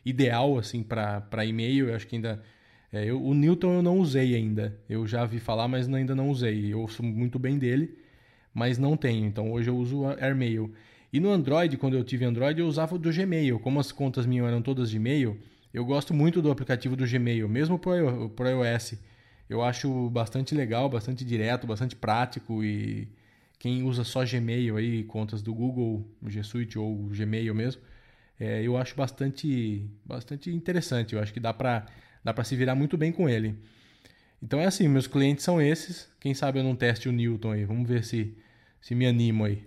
[0.06, 2.42] ideal assim para e-mail, eu acho que ainda
[2.92, 4.78] é, eu, o Newton eu não usei ainda.
[4.90, 6.74] Eu já vi falar, mas ainda não usei.
[6.74, 7.98] Eu ouço muito bem dele,
[8.54, 9.26] mas não tenho.
[9.26, 10.74] Então hoje eu uso AirMail.
[11.12, 13.60] E no Android, quando eu tive Android, eu usava do Gmail.
[13.60, 15.40] Como as contas minhas eram todas de e-mail,
[15.74, 18.96] eu gosto muito do aplicativo do Gmail, mesmo para iOS.
[19.50, 23.08] Eu acho bastante legal, bastante direto, bastante prático e
[23.58, 27.82] quem usa só Gmail aí, contas do Google, G Suite ou Gmail mesmo,
[28.40, 31.16] é, eu acho bastante, bastante interessante.
[31.16, 31.86] Eu acho que dá para
[32.28, 33.56] Dá para se virar muito bem com ele.
[34.44, 36.10] Então é assim, meus clientes são esses.
[36.20, 37.64] Quem sabe eu não teste o Newton aí.
[37.64, 38.36] Vamos ver se,
[38.82, 39.64] se me animo aí.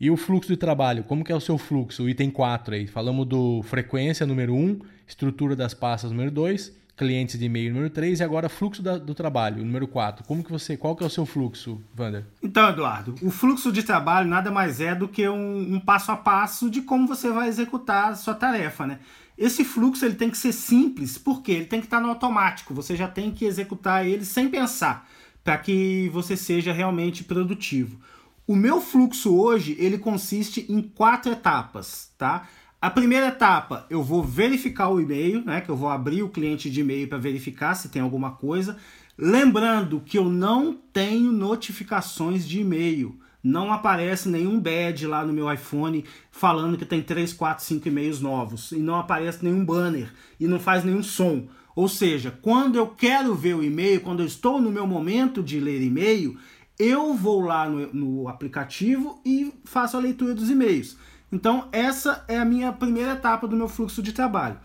[0.00, 2.02] E o fluxo de trabalho, como que é o seu fluxo?
[2.02, 2.88] O item 4 aí.
[2.88, 8.18] Falamos do frequência número 1, estrutura das pastas número 2, clientes de e-mail número 3
[8.18, 10.24] e agora fluxo da, do trabalho, número 4.
[10.26, 12.24] Como que você, qual que é o seu fluxo, Wander?
[12.42, 16.16] Então, Eduardo, o fluxo de trabalho nada mais é do que um, um passo a
[16.16, 18.98] passo de como você vai executar a sua tarefa, né?
[19.38, 22.74] Esse fluxo ele tem que ser simples, porque ele tem que estar no automático.
[22.74, 25.08] Você já tem que executar ele sem pensar,
[25.44, 28.00] para que você seja realmente produtivo.
[28.44, 32.48] O meu fluxo hoje ele consiste em quatro etapas, tá?
[32.80, 35.60] A primeira etapa, eu vou verificar o e-mail, né?
[35.60, 38.76] Que eu vou abrir o cliente de e-mail para verificar se tem alguma coisa.
[39.16, 45.52] Lembrando que eu não tenho notificações de e-mail não aparece nenhum badge lá no meu
[45.52, 48.72] iPhone falando que tem 3, 4, 5 e-mails novos.
[48.72, 50.12] E não aparece nenhum banner.
[50.38, 51.48] E não faz nenhum som.
[51.74, 55.60] Ou seja, quando eu quero ver o e-mail, quando eu estou no meu momento de
[55.60, 56.36] ler e-mail,
[56.78, 60.96] eu vou lá no, no aplicativo e faço a leitura dos e-mails.
[61.30, 64.58] Então, essa é a minha primeira etapa do meu fluxo de trabalho.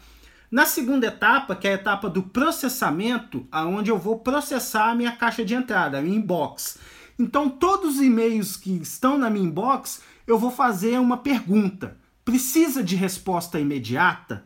[0.50, 5.12] Na segunda etapa, que é a etapa do processamento, aonde eu vou processar a minha
[5.12, 6.78] caixa de entrada, a minha inbox.
[7.24, 11.98] Então, todos os e-mails que estão na minha inbox, eu vou fazer uma pergunta.
[12.26, 14.46] Precisa de resposta imediata?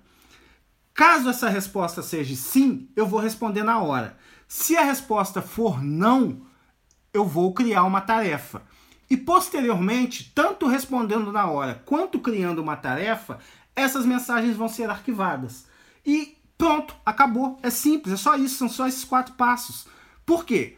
[0.93, 4.15] Caso essa resposta seja sim, eu vou responder na hora.
[4.47, 6.41] Se a resposta for não,
[7.11, 8.61] eu vou criar uma tarefa.
[9.09, 13.39] E posteriormente, tanto respondendo na hora quanto criando uma tarefa,
[13.75, 15.65] essas mensagens vão ser arquivadas.
[16.05, 17.57] E pronto, acabou.
[17.63, 19.87] É simples, é só isso, são só esses quatro passos.
[20.23, 20.76] Por quê?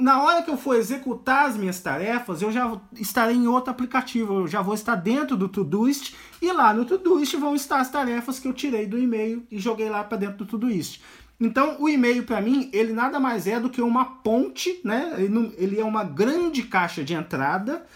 [0.00, 4.40] Na hora que eu for executar as minhas tarefas, eu já estarei em outro aplicativo,
[4.40, 8.38] eu já vou estar dentro do Todoist e lá no Todoist vão estar as tarefas
[8.38, 11.00] que eu tirei do e-mail e joguei lá para dentro do Todoist.
[11.38, 15.14] Então, o e-mail para mim, ele nada mais é do que uma ponte, né?
[15.16, 17.86] Ele, não, ele é uma grande caixa de entrada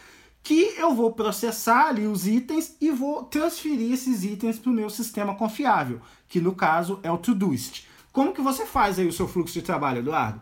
[0.43, 4.91] que eu vou processar ali os itens e vou transferir esses itens para o meu
[4.91, 7.87] sistema confiável, que no caso é o Todoist.
[8.13, 10.41] Como que você faz aí o seu fluxo de trabalho, Eduardo?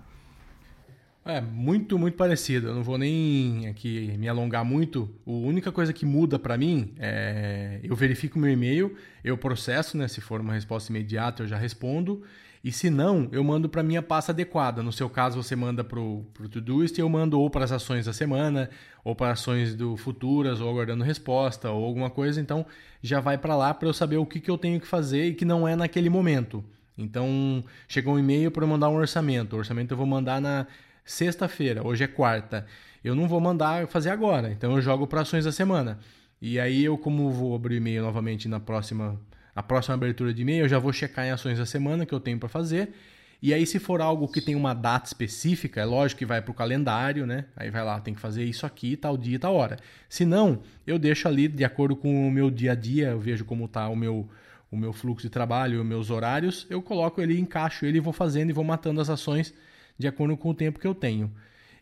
[1.24, 2.68] É, muito, muito parecido.
[2.68, 5.08] Eu não vou nem aqui me alongar muito.
[5.24, 10.08] A única coisa que muda para mim é eu verifico meu e-mail, eu processo, né?
[10.08, 12.22] Se for uma resposta imediata, eu já respondo.
[12.64, 14.82] E se não, eu mando para minha pasta adequada.
[14.82, 18.06] No seu caso, você manda para o Todoist e eu mando ou para as ações
[18.06, 18.70] da semana,
[19.04, 22.40] ou para ações do futuras, ou aguardando resposta, ou alguma coisa.
[22.40, 22.64] Então,
[23.02, 25.35] já vai para lá para eu saber o que, que eu tenho que fazer e
[25.35, 26.64] que não é naquele momento.
[26.96, 29.56] Então, chegou um e-mail para eu mandar um orçamento.
[29.56, 30.66] O orçamento eu vou mandar na
[31.05, 32.67] sexta-feira, hoje é quarta.
[33.03, 34.51] eu não vou mandar fazer agora.
[34.51, 35.99] Então eu jogo para ações da semana.
[36.41, 39.21] E aí eu, como vou abrir e-mail novamente na próxima,
[39.55, 42.21] a próxima abertura de e-mail, eu já vou checar em ações da semana que eu
[42.21, 42.93] tenho para fazer.
[43.41, 46.53] E aí, se for algo que tem uma data específica, é lógico que vai para
[46.53, 47.47] o calendário, né?
[47.57, 49.79] Aí vai lá, tem que fazer isso aqui, tal dia, tal hora.
[50.09, 53.45] Se não, eu deixo ali de acordo com o meu dia a dia, eu vejo
[53.45, 54.29] como está o meu,
[54.71, 58.51] o meu fluxo de trabalho, os meus horários, eu coloco ele, encaixo ele, vou fazendo
[58.51, 59.53] e vou matando as ações
[59.98, 61.31] de acordo com o tempo que eu tenho.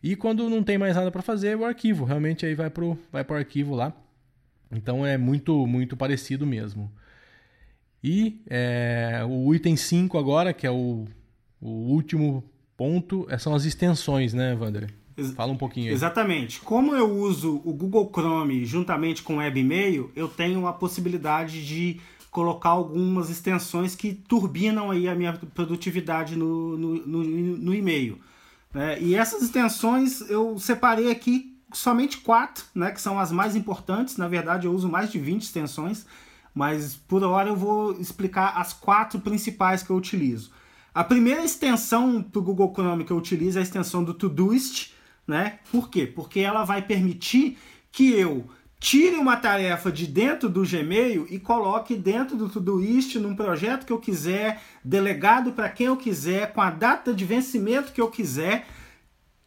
[0.03, 2.05] E quando não tem mais nada para fazer, o arquivo.
[2.05, 3.93] Realmente aí vai para o vai pro arquivo lá.
[4.71, 6.91] Então é muito, muito parecido mesmo.
[8.03, 11.05] E é, o item 5 agora, que é o
[11.61, 12.43] o último
[12.75, 14.91] ponto é, são as extensões, né, Wander?
[15.35, 15.93] Fala um pouquinho aí.
[15.93, 16.59] Exatamente.
[16.61, 22.01] Como eu uso o Google Chrome juntamente com o Webmail, eu tenho a possibilidade de
[22.31, 27.23] colocar algumas extensões que turbinam aí a minha produtividade no, no, no,
[27.57, 28.17] no e-mail.
[28.73, 28.99] Né?
[29.01, 34.17] E essas extensões eu separei aqui somente quatro, né, que são as mais importantes.
[34.17, 36.05] Na verdade, eu uso mais de 20 extensões,
[36.55, 40.51] mas por hora eu vou explicar as quatro principais que eu utilizo.
[40.93, 44.93] A primeira extensão para o Google Chrome que eu utilizo é a extensão do Todoist,
[45.27, 45.59] né?
[45.71, 46.05] Por quê?
[46.05, 47.57] Porque ela vai permitir
[47.91, 48.49] que eu
[48.81, 53.93] tire uma tarefa de dentro do Gmail e coloque dentro do Todoist num projeto que
[53.93, 58.65] eu quiser, delegado para quem eu quiser, com a data de vencimento que eu quiser,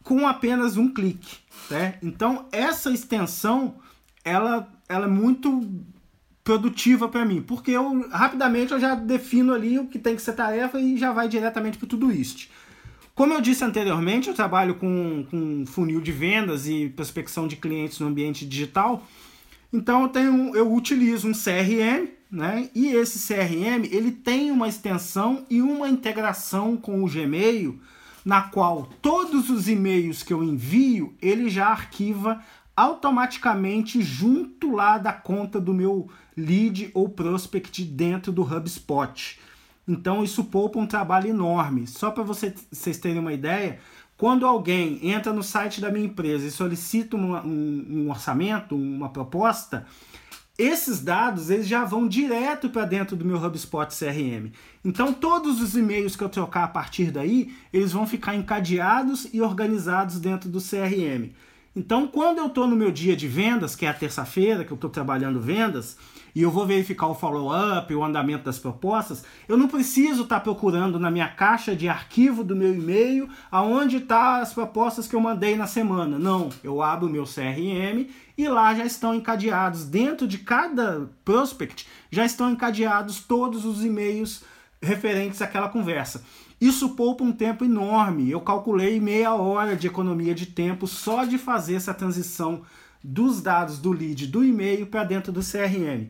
[0.04, 1.98] com apenas um clique, né?
[2.00, 3.74] Então essa extensão
[4.24, 5.68] ela, ela é muito
[6.44, 10.34] produtiva para mim, porque eu rapidamente eu já defino ali o que tem que ser
[10.34, 12.48] tarefa e já vai diretamente para tudo isso.
[13.14, 18.00] Como eu disse anteriormente, eu trabalho com, com funil de vendas e prospecção de clientes
[18.00, 19.06] no ambiente digital.
[19.72, 22.68] Então eu tenho, eu utilizo um CRM, né?
[22.74, 27.78] E esse CRM ele tem uma extensão e uma integração com o Gmail,
[28.24, 32.42] na qual todos os e-mails que eu envio ele já arquiva
[32.76, 39.38] automaticamente junto lá da conta do meu lead ou prospect dentro do HubSpot.
[39.86, 41.86] Então isso poupa um trabalho enorme.
[41.86, 43.78] Só para você, vocês terem uma ideia,
[44.16, 49.08] quando alguém entra no site da minha empresa e solicita um, um, um orçamento, uma
[49.08, 49.86] proposta,
[50.56, 54.52] esses dados eles já vão direto para dentro do meu HubSpot CRM.
[54.84, 59.40] Então todos os e-mails que eu trocar a partir daí, eles vão ficar encadeados e
[59.40, 61.32] organizados dentro do CRM.
[61.76, 64.76] Então, quando eu estou no meu dia de vendas, que é a terça-feira, que eu
[64.76, 65.96] estou trabalhando vendas,
[66.34, 70.40] e eu vou verificar o follow-up, o andamento das propostas, eu não preciso estar tá
[70.40, 75.20] procurando na minha caixa de arquivo do meu e-mail aonde tá as propostas que eu
[75.20, 76.18] mandei na semana.
[76.18, 81.86] Não, eu abro o meu CRM e lá já estão encadeados, dentro de cada prospect,
[82.10, 84.42] já estão encadeados todos os e-mails
[84.82, 86.24] referentes àquela conversa.
[86.60, 88.30] Isso poupa um tempo enorme.
[88.30, 92.62] Eu calculei meia hora de economia de tempo só de fazer essa transição
[93.04, 96.08] dos dados do lead do e-mail para dentro do CRM.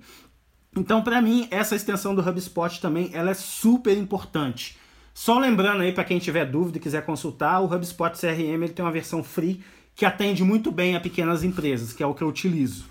[0.76, 4.78] Então, para mim, essa extensão do HubSpot também ela é super importante.
[5.12, 8.85] Só lembrando aí para quem tiver dúvida e quiser consultar, o HubSpot CRM ele tem
[8.85, 9.61] uma versão free
[9.94, 12.85] que atende muito bem a pequenas empresas, que é o que eu utilizo.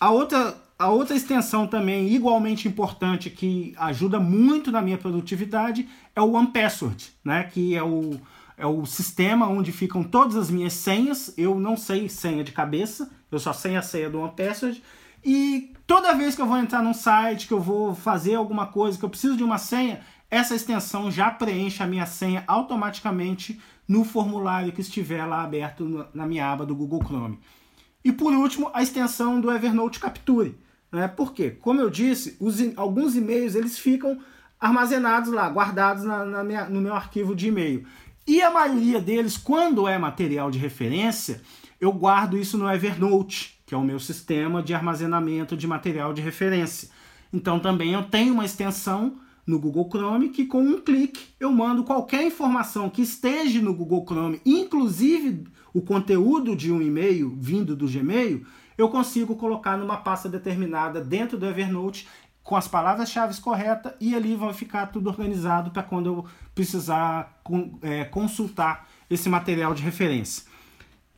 [0.00, 6.20] A outra a outra extensão também igualmente importante que ajuda muito na minha produtividade é
[6.20, 7.42] o OnePassword, né?
[7.42, 8.12] que é o,
[8.58, 11.32] é o sistema onde ficam todas as minhas senhas.
[11.38, 14.82] Eu não sei senha de cabeça, eu só sei a senha do OnePassword.
[15.24, 18.98] E toda vez que eu vou entrar num site, que eu vou fazer alguma coisa,
[18.98, 24.04] que eu preciso de uma senha, essa extensão já preenche a minha senha automaticamente no
[24.04, 27.38] formulário que estiver lá aberto na minha aba do Google Chrome.
[28.04, 30.54] E por último, a extensão do Evernote Capture
[30.90, 31.06] né?
[31.06, 31.50] Por quê?
[31.50, 34.18] Como eu disse, os, alguns e-mails eles ficam
[34.58, 37.86] armazenados lá, guardados na, na minha, no meu arquivo de e-mail.
[38.28, 41.40] E a maioria deles, quando é material de referência,
[41.80, 46.20] eu guardo isso no Evernote, que é o meu sistema de armazenamento de material de
[46.20, 46.90] referência.
[47.32, 51.84] Então também eu tenho uma extensão no Google Chrome que com um clique eu mando
[51.84, 57.88] qualquer informação que esteja no Google Chrome, inclusive o conteúdo de um e-mail vindo do
[57.88, 58.44] Gmail,
[58.76, 62.06] eu consigo colocar numa pasta determinada dentro do Evernote
[62.48, 67.42] com as palavras-chave corretas e ali vai ficar tudo organizado para quando eu precisar
[67.82, 70.44] é, consultar esse material de referência.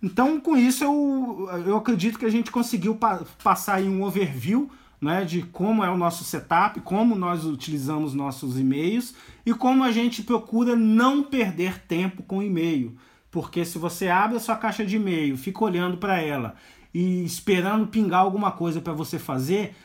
[0.03, 4.69] Então, com isso, eu, eu acredito que a gente conseguiu pa passar aí um overview
[5.01, 9.15] né, de como é o nosso setup, como nós utilizamos nossos e-mails
[9.47, 12.97] e como a gente procura não perder tempo com e-mail.
[13.31, 16.57] Porque se você abre a sua caixa de e-mail, fica olhando para ela
[16.93, 19.77] e esperando pingar alguma coisa para você fazer,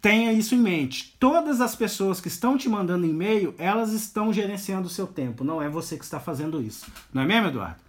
[0.00, 1.16] tenha isso em mente.
[1.18, 5.62] Todas as pessoas que estão te mandando e-mail, elas estão gerenciando o seu tempo, não
[5.62, 6.86] é você que está fazendo isso.
[7.12, 7.86] Não é mesmo, Eduardo?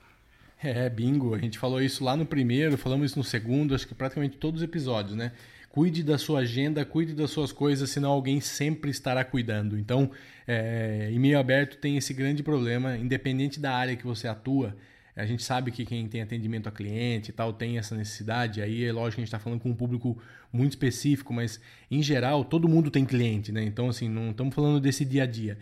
[0.61, 1.35] É, bingo.
[1.35, 4.61] A gente falou isso lá no primeiro, falamos isso no segundo, acho que praticamente todos
[4.61, 5.31] os episódios, né?
[5.69, 9.77] Cuide da sua agenda, cuide das suas coisas, senão alguém sempre estará cuidando.
[9.77, 10.09] Então,
[10.47, 14.75] é, e-mail aberto tem esse grande problema, independente da área que você atua.
[15.17, 18.61] A gente sabe que quem tem atendimento a cliente e tal tem essa necessidade.
[18.61, 20.15] Aí é lógico que a gente está falando com um público
[20.53, 21.59] muito específico, mas
[21.89, 23.63] em geral todo mundo tem cliente, né?
[23.63, 25.57] Então, assim, não estamos falando desse dia a dia.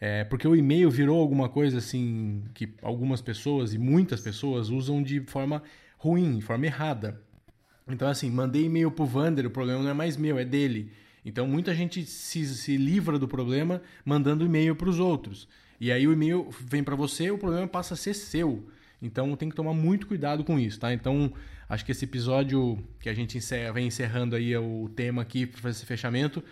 [0.00, 5.02] É, porque o e-mail virou alguma coisa assim que algumas pessoas e muitas pessoas usam
[5.02, 5.62] de forma
[5.98, 7.20] ruim, de forma errada.
[7.86, 10.90] Então, assim, mandei e-mail pro Vander, o problema não é mais meu, é dele.
[11.22, 15.46] Então, muita gente se, se livra do problema mandando e-mail para os outros.
[15.78, 18.66] E aí o e-mail vem para você, o problema passa a ser seu.
[19.04, 20.92] Então, tem que tomar muito cuidado com isso, tá?
[20.92, 21.30] Então,
[21.68, 25.60] acho que esse episódio que a gente encerra, vem encerrando aí o tema aqui para
[25.60, 26.42] fazer esse fechamento,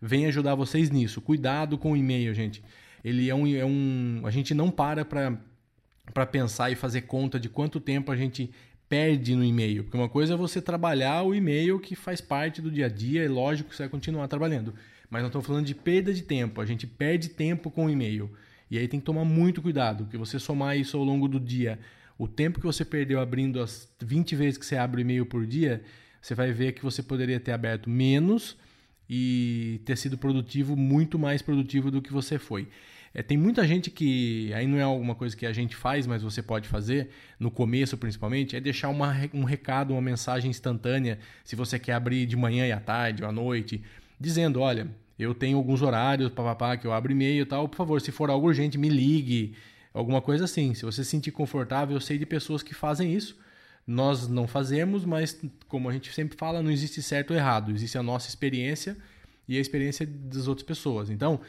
[0.00, 1.22] vem ajudar vocês nisso.
[1.22, 2.62] Cuidado com o e-mail, gente.
[3.02, 7.48] Ele é um, é um a gente não para para pensar e fazer conta de
[7.48, 8.50] quanto tempo a gente
[8.88, 9.84] perde no e-mail.
[9.84, 13.24] Porque uma coisa é você trabalhar o e-mail que faz parte do dia a dia,
[13.24, 14.74] é lógico que você vai continuar trabalhando.
[15.08, 18.30] Mas não estou falando de perda de tempo, a gente perde tempo com o e-mail.
[18.70, 21.78] E aí tem que tomar muito cuidado, que você somar isso ao longo do dia,
[22.18, 25.46] o tempo que você perdeu abrindo as 20 vezes que você abre o e-mail por
[25.46, 25.82] dia,
[26.20, 28.56] você vai ver que você poderia ter aberto menos
[29.08, 32.68] e ter sido produtivo, muito mais produtivo do que você foi.
[33.14, 36.22] É, tem muita gente que, aí não é alguma coisa que a gente faz, mas
[36.22, 41.54] você pode fazer, no começo principalmente, é deixar uma, um recado, uma mensagem instantânea, se
[41.54, 43.82] você quer abrir de manhã e à tarde ou à noite,
[44.18, 44.88] dizendo: olha,
[45.18, 48.30] eu tenho alguns horários, papapá, que eu abro e-mail e tal, por favor, se for
[48.30, 49.54] algo urgente, me ligue,
[49.92, 50.74] alguma coisa assim.
[50.74, 53.36] Se você se sentir confortável, eu sei de pessoas que fazem isso.
[53.86, 57.98] Nós não fazemos, mas como a gente sempre fala, não existe certo ou errado, existe
[57.98, 58.96] a nossa experiência
[59.48, 61.10] e a experiência das outras pessoas.
[61.10, 61.40] Então,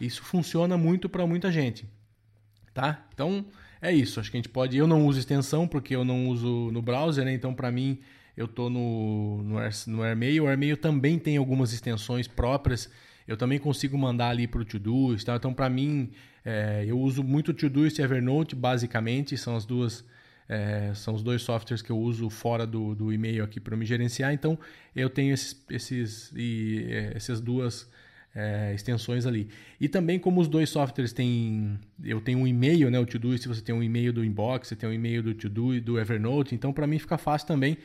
[0.00, 1.86] isso funciona muito para muita gente,
[2.74, 3.06] tá?
[3.14, 3.44] Então
[3.80, 4.18] é isso.
[4.18, 4.76] Acho que a gente pode.
[4.76, 7.32] Eu não uso extensão porque eu não uso no browser, né?
[7.32, 8.00] Então para mim
[8.36, 10.44] eu tô no no, Air, no AirMail.
[10.44, 12.90] O AirMail também tem algumas extensões próprias.
[13.26, 15.24] Eu também consigo mandar ali para o Todoist.
[15.24, 15.36] Tá?
[15.36, 16.10] Então para mim
[16.44, 19.36] é, eu uso muito o Todoist e Evernote basicamente.
[19.36, 20.04] São as duas
[20.48, 23.86] é, são os dois softwares que eu uso fora do, do e-mail aqui para me
[23.86, 24.32] gerenciar.
[24.32, 24.58] Então
[24.94, 27.88] eu tenho esses, esses e, é, essas duas
[28.34, 29.48] é, extensões ali.
[29.80, 33.60] E também como os dois softwares têm, eu tenho um e-mail, né, o Todoist, você
[33.60, 36.86] tem um e-mail do Inbox, você tem um e-mail do Todo do Evernote, então para
[36.86, 37.76] mim fica fácil também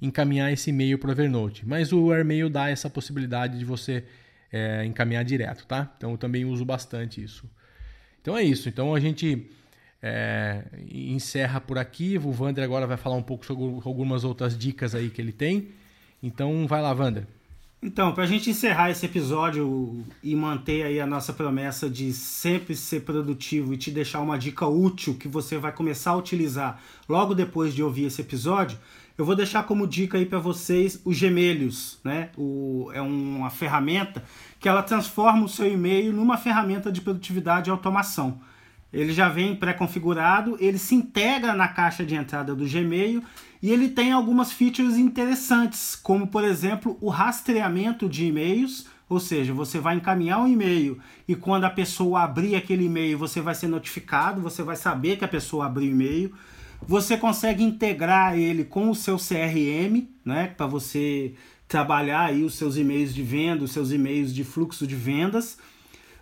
[0.00, 1.66] encaminhar esse e-mail para o Evernote.
[1.66, 4.04] Mas o AirMail dá essa possibilidade de você
[4.52, 5.92] é, encaminhar direto, tá?
[5.96, 7.48] Então eu também uso bastante isso.
[8.20, 8.68] Então é isso.
[8.68, 9.48] Então a gente
[10.02, 12.18] é, encerra por aqui.
[12.18, 15.68] O Vander agora vai falar um pouco sobre algumas outras dicas aí que ele tem.
[16.22, 17.24] Então vai lá, Vander.
[17.82, 22.74] Então, para a gente encerrar esse episódio e manter aí a nossa promessa de sempre
[22.74, 27.34] ser produtivo e te deixar uma dica útil que você vai começar a utilizar logo
[27.34, 28.78] depois de ouvir esse episódio,
[29.18, 32.30] eu vou deixar como dica aí para vocês os Gemelhos, né?
[32.36, 34.22] O, é uma ferramenta
[34.60, 38.40] que ela transforma o seu e-mail numa ferramenta de produtividade e automação.
[38.92, 43.22] Ele já vem pré-configurado, ele se integra na caixa de entrada do Gmail
[43.62, 49.52] e ele tem algumas features interessantes, como por exemplo o rastreamento de e-mails, ou seja,
[49.52, 53.68] você vai encaminhar um e-mail e quando a pessoa abrir aquele e-mail, você vai ser
[53.68, 56.34] notificado, você vai saber que a pessoa abriu o e-mail.
[56.86, 61.34] Você consegue integrar ele com o seu CRM, né, para você
[61.68, 65.58] trabalhar aí os seus e-mails de venda, os seus e-mails de fluxo de vendas.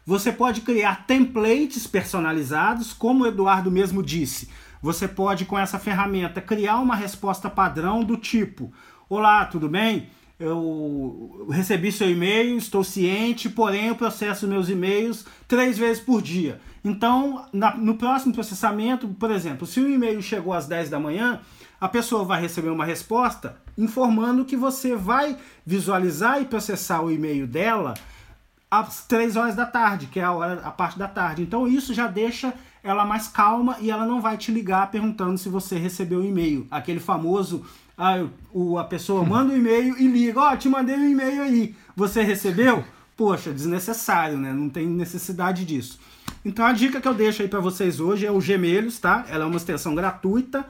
[0.06, 4.48] Você pode criar templates personalizados, como o Eduardo mesmo disse.
[4.82, 8.70] Você pode, com essa ferramenta, criar uma resposta padrão do tipo:
[9.08, 10.08] Olá, tudo bem?
[10.38, 16.60] Eu recebi seu e-mail, estou ciente, porém eu processo meus e-mails três vezes por dia.
[16.84, 21.40] Então, na, no próximo processamento, por exemplo, se o e-mail chegou às 10 da manhã,
[21.80, 27.46] a pessoa vai receber uma resposta informando que você vai visualizar e processar o e-mail
[27.46, 27.94] dela
[28.70, 31.42] às 3 horas da tarde, que é a hora a parte da tarde.
[31.42, 35.48] Então isso já deixa ela mais calma e ela não vai te ligar perguntando se
[35.48, 36.66] você recebeu o e-mail.
[36.70, 37.64] Aquele famoso
[37.96, 41.42] ah, o, a pessoa manda um e-mail e liga, ó, oh, te mandei um e-mail
[41.42, 41.74] aí.
[41.94, 42.84] Você recebeu?
[43.16, 44.52] Poxa, desnecessário, né?
[44.52, 46.00] Não tem necessidade disso.
[46.44, 49.24] Então a dica que eu deixo aí para vocês hoje é o Gemelhos, tá?
[49.28, 50.66] Ela é uma extensão gratuita.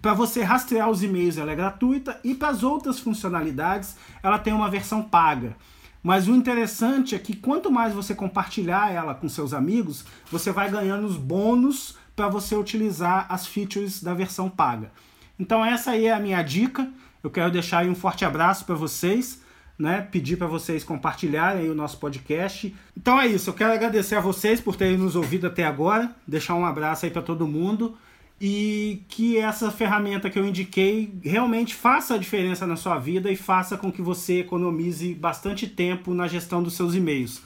[0.00, 4.52] Para você rastrear os e-mails, ela é gratuita e para as outras funcionalidades, ela tem
[4.52, 5.56] uma versão paga.
[6.02, 10.70] Mas o interessante é que quanto mais você compartilhar ela com seus amigos, você vai
[10.70, 14.92] ganhando os bônus para você utilizar as features da versão paga.
[15.38, 16.88] Então essa aí é a minha dica.
[17.22, 19.42] Eu quero deixar aí um forte abraço para vocês,
[19.78, 20.00] né?
[20.00, 22.74] Pedir para vocês compartilharem o nosso podcast.
[22.96, 23.50] Então é isso.
[23.50, 26.14] Eu quero agradecer a vocês por terem nos ouvido até agora.
[26.26, 27.96] Deixar um abraço aí para todo mundo
[28.40, 33.36] e que essa ferramenta que eu indiquei realmente faça a diferença na sua vida e
[33.36, 37.42] faça com que você economize bastante tempo na gestão dos seus e-mails.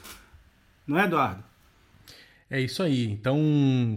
[0.85, 1.43] Não é, Eduardo?
[2.49, 3.09] É isso aí.
[3.09, 3.39] Então,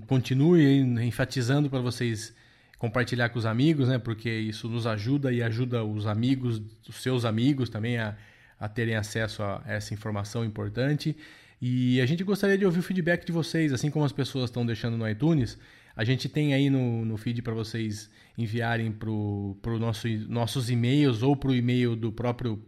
[0.07, 2.33] continue enfatizando para vocês
[2.79, 3.99] compartilhar com os amigos, né?
[3.99, 8.17] Porque isso nos ajuda e ajuda os amigos, os seus amigos também a,
[8.59, 11.17] a terem acesso a essa informação importante.
[11.61, 14.67] E a gente gostaria de ouvir o feedback de vocês, assim como as pessoas estão
[14.67, 15.59] deixando no iTunes.
[15.97, 21.23] A gente tem aí no, no feed para vocês enviarem para os nosso, nossos e-mails
[21.23, 22.63] ou para o e-mail do próprio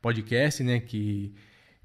[0.00, 0.80] podcast, né?
[0.80, 1.32] Que,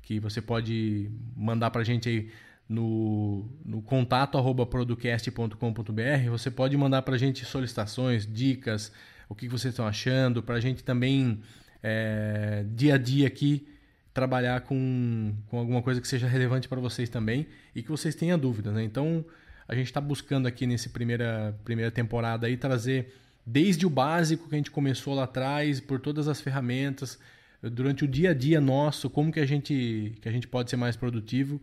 [0.01, 2.29] que você pode mandar para a gente aí
[2.67, 6.29] no, no contato arroba producast.com.br.
[6.29, 8.91] Você pode mandar para a gente solicitações, dicas,
[9.29, 11.41] o que vocês estão achando, para a gente também,
[11.81, 13.67] é, dia a dia aqui,
[14.13, 18.37] trabalhar com, com alguma coisa que seja relevante para vocês também e que vocês tenham
[18.37, 18.73] dúvidas.
[18.73, 18.83] Né?
[18.83, 19.23] Então,
[19.67, 23.13] a gente está buscando aqui nessa primeira, primeira temporada aí trazer
[23.45, 27.17] desde o básico que a gente começou lá atrás, por todas as ferramentas,
[27.61, 30.75] durante o dia a dia nosso, como que a gente, que a gente pode ser
[30.75, 31.61] mais produtivo.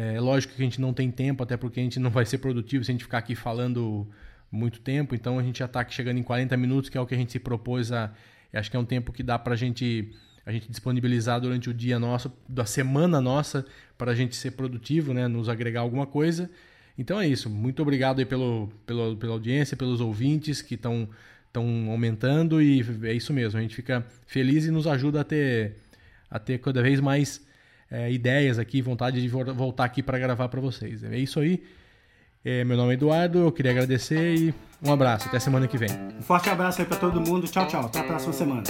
[0.00, 2.38] É lógico que a gente não tem tempo, até porque a gente não vai ser
[2.38, 4.06] produtivo se a gente ficar aqui falando
[4.48, 7.16] muito tempo, então a gente já está chegando em 40 minutos, que é o que
[7.16, 8.12] a gente se propôs a.
[8.52, 10.14] Acho que é um tempo que dá para a gente
[10.46, 13.66] a gente disponibilizar durante o dia nosso, da semana nossa,
[13.98, 15.26] para a gente ser produtivo, né?
[15.26, 16.48] nos agregar alguma coisa.
[16.96, 17.50] Então é isso.
[17.50, 21.08] Muito obrigado aí pelo, pelo, pela audiência, pelos ouvintes que estão
[21.48, 23.58] estão aumentando e é isso mesmo.
[23.58, 25.74] A gente fica feliz e nos ajuda a ter,
[26.30, 27.44] a ter cada vez mais
[27.90, 31.02] é, ideias aqui, vontade de voltar aqui para gravar para vocês.
[31.04, 31.62] É isso aí.
[32.44, 35.28] É, meu nome é Eduardo, eu queria agradecer e um abraço.
[35.28, 35.90] Até semana que vem.
[36.18, 37.46] Um forte abraço aí para todo mundo.
[37.48, 37.86] Tchau, tchau.
[37.86, 38.62] Até a próxima semana.